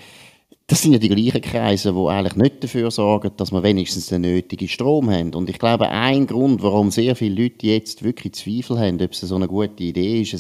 das 0.70 0.82
sind 0.82 0.92
ja 0.92 1.00
die 1.00 1.08
gleichen 1.08 1.40
Kreise, 1.40 1.94
die 1.94 2.10
eigentlich 2.10 2.36
nicht 2.36 2.62
dafür 2.62 2.92
sorgen, 2.92 3.32
dass 3.38 3.54
wir 3.54 3.64
wenigstens 3.64 4.08
den 4.08 4.24
nötigen 4.24 4.68
Strom 4.68 5.10
haben. 5.10 5.34
Und 5.34 5.50
ich 5.50 5.60
glaube, 5.60 5.88
ein 5.88 6.28
Grund, 6.28 6.62
warum 6.62 6.92
sehr 6.92 7.16
viele 7.16 7.44
Leute 7.44 7.68
jetzt 7.68 8.04
wirklich 8.04 8.34
Zweifel 8.34 8.78
haben, 8.78 9.02
ob 9.02 9.14
es 9.14 9.22
so 9.22 9.36
eine 9.38 9.48
gute 9.48 9.82
Idee 9.82 10.20
ist, 10.20 10.34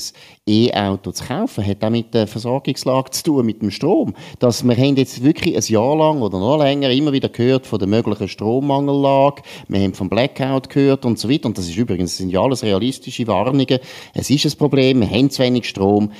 ein 0.45 0.53
E-Auto 0.53 1.13
zu 1.13 1.23
kaufen, 1.23 1.65
hat 1.65 1.81
auch 1.81 1.89
mit 1.89 2.13
der 2.13 2.27
Versorgungslage 2.27 3.11
zu 3.11 3.23
tun, 3.23 3.45
mit 3.45 3.61
dem 3.61 3.71
Strom. 3.71 4.15
Dass 4.39 4.65
wir 4.65 4.75
haben 4.75 4.97
jetzt 4.97 5.23
wirklich 5.23 5.55
ein 5.55 5.63
Jahr 5.63 5.95
lang 5.95 6.21
oder 6.21 6.39
noch 6.39 6.57
länger 6.57 6.89
immer 6.89 7.13
wieder 7.13 7.29
gehört 7.29 7.65
von 7.65 7.79
der 7.79 7.87
möglichen 7.87 8.27
Strommangellage, 8.27 9.43
wir 9.69 9.79
haben 9.79 9.93
vom 9.93 10.09
Blackout 10.09 10.69
gehört 10.69 11.05
und 11.05 11.17
so 11.17 11.29
weiter. 11.29 11.45
Und 11.45 11.57
das 11.57 11.69
ist 11.69 11.77
übrigens, 11.77 12.11
das 12.11 12.17
sind 12.17 12.31
ja 12.31 12.41
alles 12.41 12.63
realistische 12.63 13.27
Warnungen. 13.27 13.79
Es 14.13 14.29
ist 14.29 14.45
ein 14.45 14.57
Problem, 14.57 14.99
wir 14.99 15.09
haben 15.09 15.29
zu 15.29 15.41
wenig 15.41 15.69
Strom 15.69 16.11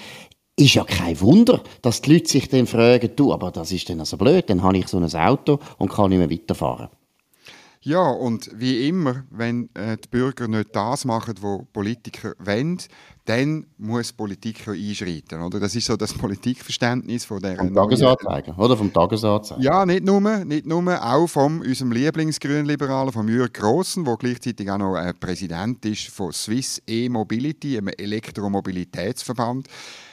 ist 0.58 0.74
ja 0.74 0.84
kein 0.84 1.20
Wunder, 1.22 1.62
dass 1.82 2.02
die 2.02 2.14
Leute 2.14 2.30
sich 2.30 2.50
dann 2.50 2.68
fragen, 2.68 3.12
du, 3.16 3.32
aber 3.32 3.52
das 3.52 3.72
ist 3.72 3.90
dann 3.90 4.00
also 4.00 4.18
blöd, 4.18 4.50
dann 4.50 4.64
habe 4.64 4.78
ich 4.78 4.88
so 4.88 4.98
ein 4.98 5.16
Auto 5.16 5.60
und 5.78 5.90
kann 5.92 6.10
nicht 6.10 6.20
mehr 6.20 6.32
weiterfahren. 6.32 6.90
Ja, 7.82 8.10
und 8.10 8.50
wie 8.54 8.88
immer, 8.90 9.24
wenn 9.30 9.70
äh, 9.76 9.98
die 9.98 10.10
Bürger 10.10 10.48
nicht 10.48 10.76
das 10.76 11.06
machen, 11.06 11.36
was 11.42 11.62
Politiker 11.72 12.34
wollen, 12.40 12.80
dann 13.28 13.66
muss 13.78 14.14
Politik 14.14 14.68
einschreiten. 14.68 15.42
Oder? 15.42 15.60
Das 15.60 15.76
ist 15.76 15.86
so 15.86 15.98
das 15.98 16.14
Politikverständnis 16.14 17.26
von 17.26 17.42
der 17.42 17.58
Vom 17.58 17.74
Tagesanzeiger, 17.74 18.58
oder? 18.58 18.78
Vom 18.78 18.92
Tagesanzeiger. 18.94 19.62
Ja, 19.62 19.86
nicht 19.86 20.06
nur, 20.06 20.22
nicht 20.46 20.66
nur, 20.66 21.06
auch 21.06 21.28
von 21.28 21.62
unserem 21.62 21.92
Lieblingsgrünliberalen, 21.92 23.12
von 23.12 23.28
Jürg 23.28 23.54
Grossen, 23.54 24.06
der 24.06 24.16
gleichzeitig 24.16 24.72
auch 24.72 24.78
noch 24.78 24.96
äh, 24.96 25.14
Präsident 25.14 25.86
ist 25.86 26.08
von 26.08 26.32
Swiss 26.32 26.82
E-Mobility, 26.88 27.78
einem 27.78 27.90
Elektromobilitätsverband. 27.90 29.68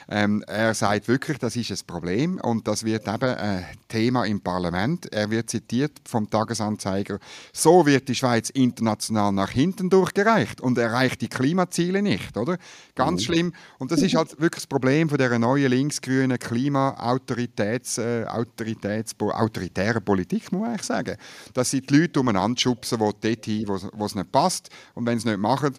Ähm, 0.07 0.43
er 0.47 0.73
sagt 0.73 1.07
wirklich, 1.07 1.37
das 1.39 1.55
ist 1.55 1.71
ein 1.71 1.87
Problem 1.87 2.39
und 2.41 2.67
das 2.67 2.83
wird 2.83 3.07
eben 3.07 3.35
ein 3.35 3.65
Thema 3.87 4.25
im 4.25 4.39
Parlament. 4.41 5.11
Er 5.11 5.31
wird 5.31 5.49
zitiert 5.49 5.93
vom 6.05 6.29
Tagesanzeiger, 6.29 7.17
so 7.51 7.85
wird 7.85 8.07
die 8.07 8.15
Schweiz 8.15 8.49
international 8.51 9.31
nach 9.31 9.49
hinten 9.49 9.89
durchgereicht 9.89 10.61
und 10.61 10.77
erreicht 10.77 11.21
die 11.21 11.27
Klimaziele 11.27 12.01
nicht, 12.01 12.37
oder? 12.37 12.57
Ganz 13.05 13.21
mhm. 13.21 13.25
schlimm. 13.25 13.53
Und 13.79 13.91
das 13.91 14.01
ist 14.01 14.15
halt 14.15 14.31
wirklich 14.39 14.63
das 14.63 14.67
Problem 14.67 15.09
von 15.09 15.17
der 15.17 15.37
neuen 15.39 15.69
linksgrünen 15.69 16.37
Klima-Autoritäts, 16.39 17.97
äh, 17.97 18.25
Autoritäts, 18.27 19.15
autoritären 19.19 20.03
Politik, 20.03 20.51
muss 20.51 20.61
man 20.61 20.69
eigentlich 20.71 20.83
sagen. 20.83 21.17
Dass 21.53 21.71
sie 21.71 21.81
die 21.81 21.97
Leute 21.97 22.19
umeinander 22.19 22.59
schubsen, 22.59 22.99
die 22.99 23.05
dort 23.21 23.45
hin, 23.45 23.67
wo 23.67 24.05
es 24.05 24.15
nicht 24.15 24.31
passt. 24.31 24.69
Und 24.93 25.05
wenn 25.05 25.19
sie 25.19 25.27
es 25.27 25.31
nicht 25.33 25.39
machen, 25.39 25.73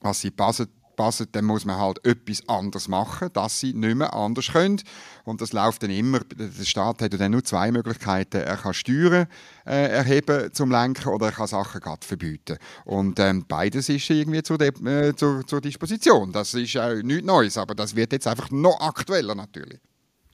was 0.00 0.20
sie 0.20 0.30
passen, 0.30 0.68
passen, 0.96 1.26
dann 1.32 1.44
muss 1.44 1.64
man 1.64 1.76
halt 1.76 2.04
etwas 2.04 2.48
anderes 2.48 2.88
machen, 2.88 3.28
dass 3.32 3.60
sie 3.60 3.72
nicht 3.74 3.96
mehr 3.96 4.12
anders 4.14 4.52
können. 4.52 4.80
Und 5.24 5.40
das 5.40 5.52
läuft 5.52 5.82
dann 5.82 5.90
immer, 5.90 6.20
der 6.20 6.64
Staat 6.64 7.02
hat 7.02 7.20
dann 7.20 7.32
nur 7.32 7.44
zwei 7.44 7.70
Möglichkeiten. 7.70 8.38
Er 8.38 8.56
kann 8.56 8.74
Steuern 8.74 9.26
äh, 9.66 9.88
erheben 9.88 10.52
zum 10.52 10.70
Lenken 10.70 11.08
oder 11.08 11.26
er 11.26 11.32
kann 11.32 11.46
Sachen 11.46 11.80
gerade 11.80 12.06
verbieten. 12.06 12.58
Und 12.84 13.18
ähm, 13.20 13.44
beides 13.46 13.88
ist 13.88 14.08
irgendwie 14.10 14.42
zur, 14.42 14.60
äh, 14.60 15.14
zur, 15.14 15.46
zur 15.46 15.60
Disposition. 15.60 16.32
Das 16.32 16.54
ist 16.54 16.76
auch 16.76 16.94
nichts 17.02 17.26
Neues, 17.26 17.58
aber 17.58 17.74
das 17.74 17.94
wird 17.94 18.12
jetzt 18.12 18.26
einfach 18.26 18.50
noch 18.50 18.80
aktueller 18.80 19.34
natürlich. 19.34 19.80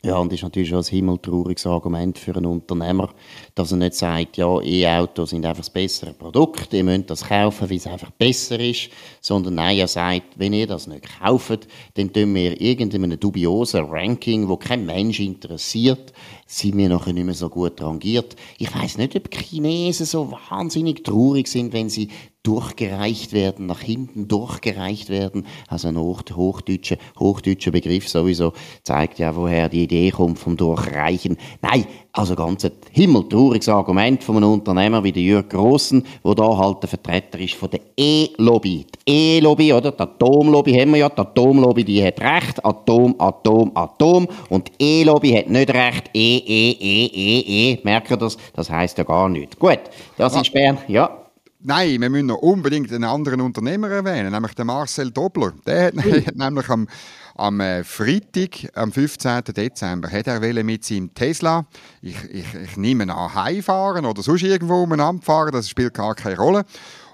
Ja, 0.05 0.17
und 0.17 0.33
das 0.33 0.41
ist 0.41 0.43
natürlich 0.43 0.75
ein 0.75 0.83
himmeltrauriges 0.83 1.65
Argument 1.65 2.19
für 2.19 2.35
einen 2.35 2.47
Unternehmer, 2.47 3.11
dass 3.55 3.71
er 3.71 3.77
nicht 3.77 3.95
sagt, 3.95 4.37
ja, 4.37 4.61
E-Autos 4.61 5.31
sind 5.31 5.47
einfach 5.47 5.61
das 5.61 5.71
bessere 5.71 6.13
Produkt, 6.13 6.75
ihr 6.75 6.83
müsst 6.83 7.09
das 7.09 7.25
kaufen, 7.25 7.71
weil 7.71 7.77
es 7.77 7.87
einfach 7.87 8.11
besser 8.11 8.59
ist, 8.59 8.91
sondern 9.21 9.55
nein, 9.55 9.79
er 9.79 9.87
sagt, 9.87 10.37
wenn 10.37 10.55
ihr 10.55 10.67
das 10.67 10.89
nicht 10.89 11.07
kauft, 11.21 11.69
dann 11.95 12.13
tun 12.13 12.35
wir 12.35 12.61
irgendeinem 12.61 13.19
dubiosen 13.21 13.85
Ranking, 13.85 14.49
wo 14.49 14.57
kein 14.57 14.85
Mensch 14.87 15.21
interessiert, 15.21 16.13
sind 16.53 16.77
wir 16.77 16.91
nachher 16.91 17.15
nicht 17.15 17.25
mehr 17.25 17.35
so 17.35 17.49
gut 17.49 17.81
rangiert. 17.81 18.37
Ich 18.59 18.75
weiß 18.75 18.99
nicht, 18.99 19.17
ob 19.17 19.35
Chinesen 19.35 20.05
so 20.05 20.31
wahnsinnig 20.51 21.03
traurig 21.03 21.49
sind, 21.49 21.73
wenn 21.73 21.89
sie 21.89 22.09
durchgereicht 22.43 23.33
werden, 23.33 23.67
nach 23.67 23.81
hinten 23.81 24.29
durchgereicht 24.29 25.09
werden. 25.09 25.47
Also 25.69 25.89
ein 25.89 25.97
hochdeutscher, 25.97 26.97
hochdeutscher 27.19 27.71
Begriff 27.71 28.07
sowieso 28.07 28.53
zeigt 28.83 29.19
ja, 29.19 29.35
woher 29.35 29.71
die 29.71 29.85
Idee 29.85 30.11
kommt 30.11 30.39
vom 30.39 30.59
Durchreichen. 30.59 31.39
Nein, 31.63 31.87
also 32.13 32.35
ganz 32.35 32.67
ein 32.67 32.73
himmeltrauriges 32.91 33.71
Argument 33.71 34.23
von 34.23 34.37
einem 34.37 34.53
Unternehmer 34.53 35.03
wie 35.05 35.13
der 35.13 35.23
Jürg 35.23 35.49
Grossen, 35.49 36.05
wo 36.23 36.35
da 36.35 36.59
halt 36.59 36.83
der 36.83 36.91
Vertreter 36.91 37.39
ist 37.39 37.55
von 37.55 37.71
der 37.71 37.81
E-Lobby. 37.97 38.87
E-Lobby, 39.07 39.73
oder? 39.73 39.93
Die 39.93 40.03
Atomlobby 40.03 40.73
haben 40.75 40.93
wir 40.93 40.99
ja. 40.99 41.09
Die 41.09 41.21
Atomlobby, 41.21 41.85
die 41.85 42.05
hat 42.05 42.21
recht. 42.21 42.65
Atom, 42.65 43.15
Atom, 43.19 43.73
Atom. 43.75 44.29
Und 44.49 44.69
die 44.69 45.01
E-Lobby 45.01 45.33
hat 45.33 45.49
nicht 45.49 45.71
recht. 45.71 46.11
E, 46.15 46.39
E, 46.39 46.71
E, 46.73 47.07
E, 47.07 47.73
E. 47.73 47.81
Merkt 47.85 48.11
ihr 48.11 48.17
das? 48.17 48.37
Das 48.55 48.71
heisst 48.71 48.99
ja 48.99 49.05
gar 49.05 49.29
nichts. 49.29 49.59
Gut, 49.59 49.81
das 50.17 50.37
ist 50.37 50.53
Bern. 50.53 50.79
Ja. 50.89 51.23
Nein, 51.65 52.01
wir 52.01 52.11
müssen 52.11 52.27
noch 52.27 52.39
unbedingt 52.39 52.93
einen 52.93 53.05
anderen 53.05 53.41
Unternehmer 53.41 53.89
erwähnen, 53.89 54.33
nämlich 54.33 54.53
den 54.55 54.67
Marcel 54.67 55.13
Dobler. 55.13 55.53
Der 55.65 55.87
hat, 55.87 55.97
hat 55.97 56.35
nämlich 56.35 56.69
am, 56.69 56.89
am 57.37 57.61
äh, 57.61 57.85
Freitag, 57.85 58.69
am 58.75 58.91
15. 58.91 59.45
Dezember, 59.57 60.11
hat 60.11 60.27
er 60.27 60.65
mit 60.65 60.85
seinem 60.85 61.15
Tesla, 61.15 61.65
ich, 62.01 62.17
ich, 62.33 62.47
ich 62.65 62.77
nehme 62.77 63.15
an, 63.15 63.35
heimfahren 63.35 64.07
oder 64.07 64.23
sonst 64.23 64.43
irgendwo 64.43 64.83
umeinander 64.83 65.23
fahren, 65.23 65.53
das 65.53 65.69
spielt 65.69 65.95
gar 65.95 66.17
keine 66.17 66.37
Rolle. 66.37 66.65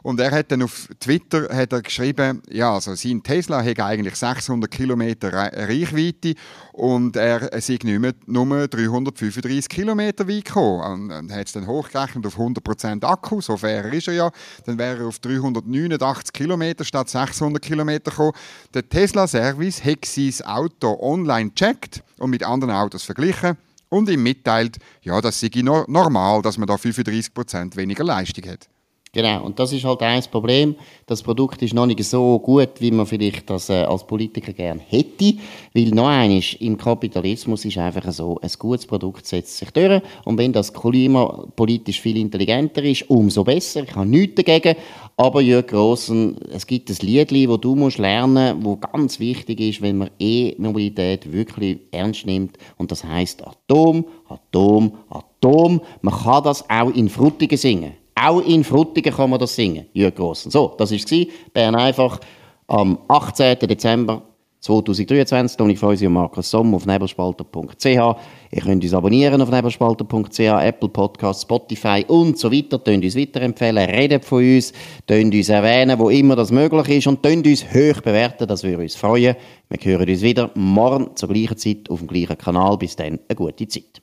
Und 0.08 0.20
er 0.20 0.30
hat 0.30 0.50
dann 0.50 0.62
auf 0.62 0.88
Twitter 1.00 1.54
hat 1.54 1.70
er 1.70 1.82
geschrieben, 1.82 2.40
ja, 2.48 2.72
also 2.72 2.94
sein 2.94 3.22
Tesla 3.22 3.62
hat 3.62 3.78
eigentlich 3.78 4.14
600 4.16 4.70
Kilometer 4.70 5.30
Reichweite 5.30 6.34
und 6.72 7.14
er 7.14 7.50
sei 7.60 7.78
nicht 7.82 7.84
mehr 7.84 8.14
nur 8.24 8.66
335 8.68 9.68
Kilometer 9.68 10.26
weit 10.26 10.46
gekommen. 10.46 11.10
Und 11.10 11.30
er 11.30 11.40
hat 11.40 11.48
es 11.48 11.52
dann 11.52 11.66
hochgerechnet 11.66 12.24
auf 12.24 12.38
100% 12.38 13.04
Akku, 13.04 13.42
so 13.42 13.58
fair 13.58 13.92
ist 13.92 14.08
er 14.08 14.14
ja. 14.14 14.30
Dann 14.64 14.78
wäre 14.78 15.02
er 15.02 15.08
auf 15.08 15.18
389 15.18 16.32
Kilometer 16.32 16.86
statt 16.86 17.10
600 17.10 17.60
Kilometer 17.62 18.10
gekommen. 18.10 18.32
Der 18.72 18.88
Tesla-Service 18.88 19.84
hat 19.84 20.06
sein 20.06 20.46
Auto 20.46 20.98
online 21.02 21.50
gecheckt 21.50 22.02
und 22.16 22.30
mit 22.30 22.42
anderen 22.44 22.72
Autos 22.72 23.02
verglichen 23.02 23.58
und 23.90 24.08
ihm 24.08 24.22
mitteilt, 24.22 24.78
ja, 25.02 25.20
das 25.20 25.38
sei 25.38 25.50
normal, 25.62 26.40
dass 26.40 26.56
man 26.56 26.66
da 26.66 26.76
35% 26.76 27.76
weniger 27.76 28.04
Leistung 28.04 28.50
hat. 28.50 28.70
Genau, 29.12 29.44
und 29.44 29.58
das 29.58 29.72
ist 29.72 29.84
halt 29.84 30.02
ein 30.02 30.22
Problem. 30.30 30.74
Das 31.06 31.22
Produkt 31.22 31.62
ist 31.62 31.72
noch 31.72 31.86
nicht 31.86 32.04
so 32.04 32.38
gut, 32.38 32.80
wie 32.80 32.90
man 32.90 33.06
vielleicht 33.06 33.48
das 33.48 33.70
äh, 33.70 33.84
als 33.84 34.06
Politiker 34.06 34.52
gerne 34.52 34.80
hätte. 34.86 35.34
Weil 35.72 35.86
noch 35.86 36.08
eines, 36.08 36.54
im 36.60 36.76
Kapitalismus 36.76 37.64
ist 37.64 37.78
einfach 37.78 38.12
so, 38.12 38.38
ein 38.42 38.50
gutes 38.58 38.86
Produkt 38.86 39.26
setzt 39.26 39.56
sich 39.56 39.70
durch. 39.70 40.02
Und 40.24 40.36
wenn 40.36 40.52
das 40.52 40.72
Klima 40.72 41.46
politisch 41.56 42.00
viel 42.00 42.18
intelligenter 42.18 42.82
ist, 42.82 43.08
umso 43.08 43.44
besser. 43.44 43.84
Ich 43.84 43.94
habe 43.94 44.06
nichts 44.06 44.42
dagegen. 44.42 44.76
Aber 45.16 45.40
Jörg 45.40 45.66
Grossen, 45.66 46.36
es 46.52 46.66
gibt 46.66 46.90
ein 46.90 46.96
Lied, 47.00 47.32
das 47.32 47.60
du 47.60 47.74
musst 47.74 47.98
lernen 47.98 48.62
das 48.62 48.92
ganz 48.92 49.18
wichtig 49.18 49.58
ist, 49.60 49.82
wenn 49.82 49.98
man 49.98 50.10
E-Mobilität 50.18 51.32
wirklich 51.32 51.78
ernst 51.90 52.26
nimmt. 52.26 52.58
Und 52.76 52.92
das 52.92 53.02
heißt 53.02 53.44
Atom, 53.44 54.04
Atom, 54.28 54.92
Atom. 55.08 55.80
Man 56.02 56.14
kann 56.14 56.44
das 56.44 56.68
auch 56.70 56.90
in 56.94 57.08
Frutigen 57.08 57.58
singen. 57.58 57.94
Auch 58.20 58.40
in 58.40 58.64
Frutigen 58.64 59.12
kann 59.12 59.30
man 59.30 59.38
das 59.38 59.54
singen, 59.54 59.86
Jürg 59.92 60.16
Grossen. 60.16 60.50
So, 60.50 60.74
das 60.76 60.90
war. 60.90 61.26
Bern 61.52 61.74
einfach 61.74 62.18
am 62.66 62.98
18. 63.08 63.58
Dezember 63.60 64.22
2023. 64.60 65.56
Toni 65.56 65.76
Freusi 65.76 66.06
und 66.06 66.14
Markus 66.14 66.50
Somm 66.50 66.74
auf 66.74 66.84
nebelspalter.ch. 66.84 67.84
Ihr 67.84 68.62
könnt 68.62 68.82
uns 68.82 68.92
abonnieren 68.92 69.40
auf 69.40 69.50
nebelspalter.ch, 69.50 70.40
Apple 70.40 70.88
Podcasts, 70.88 71.42
Spotify 71.42 72.04
und 72.08 72.38
so 72.38 72.50
weiter. 72.50 72.82
Tönt 72.82 73.04
uns 73.04 73.16
weiterempfehlen, 73.16 73.88
redet 73.88 74.24
von 74.24 74.42
uns, 74.42 74.72
tönt 75.06 75.34
uns 75.34 75.48
erwähnen, 75.48 75.98
wo 75.98 76.10
immer 76.10 76.34
das 76.34 76.50
möglich 76.50 76.88
ist 76.88 77.06
und 77.06 77.22
tönt 77.22 77.46
uns 77.46 77.64
hoch 77.72 78.00
bewerten, 78.00 78.48
das 78.48 78.64
würde 78.64 78.82
uns 78.82 78.96
freuen. 78.96 79.36
Wir 79.68 79.92
hören 79.92 80.08
uns 80.08 80.22
wieder 80.22 80.50
morgen 80.54 81.14
zur 81.14 81.28
gleichen 81.28 81.56
Zeit 81.56 81.88
auf 81.88 82.00
dem 82.00 82.08
gleichen 82.08 82.36
Kanal. 82.36 82.76
Bis 82.78 82.96
dann, 82.96 83.20
eine 83.28 83.36
gute 83.36 83.68
Zeit. 83.68 84.02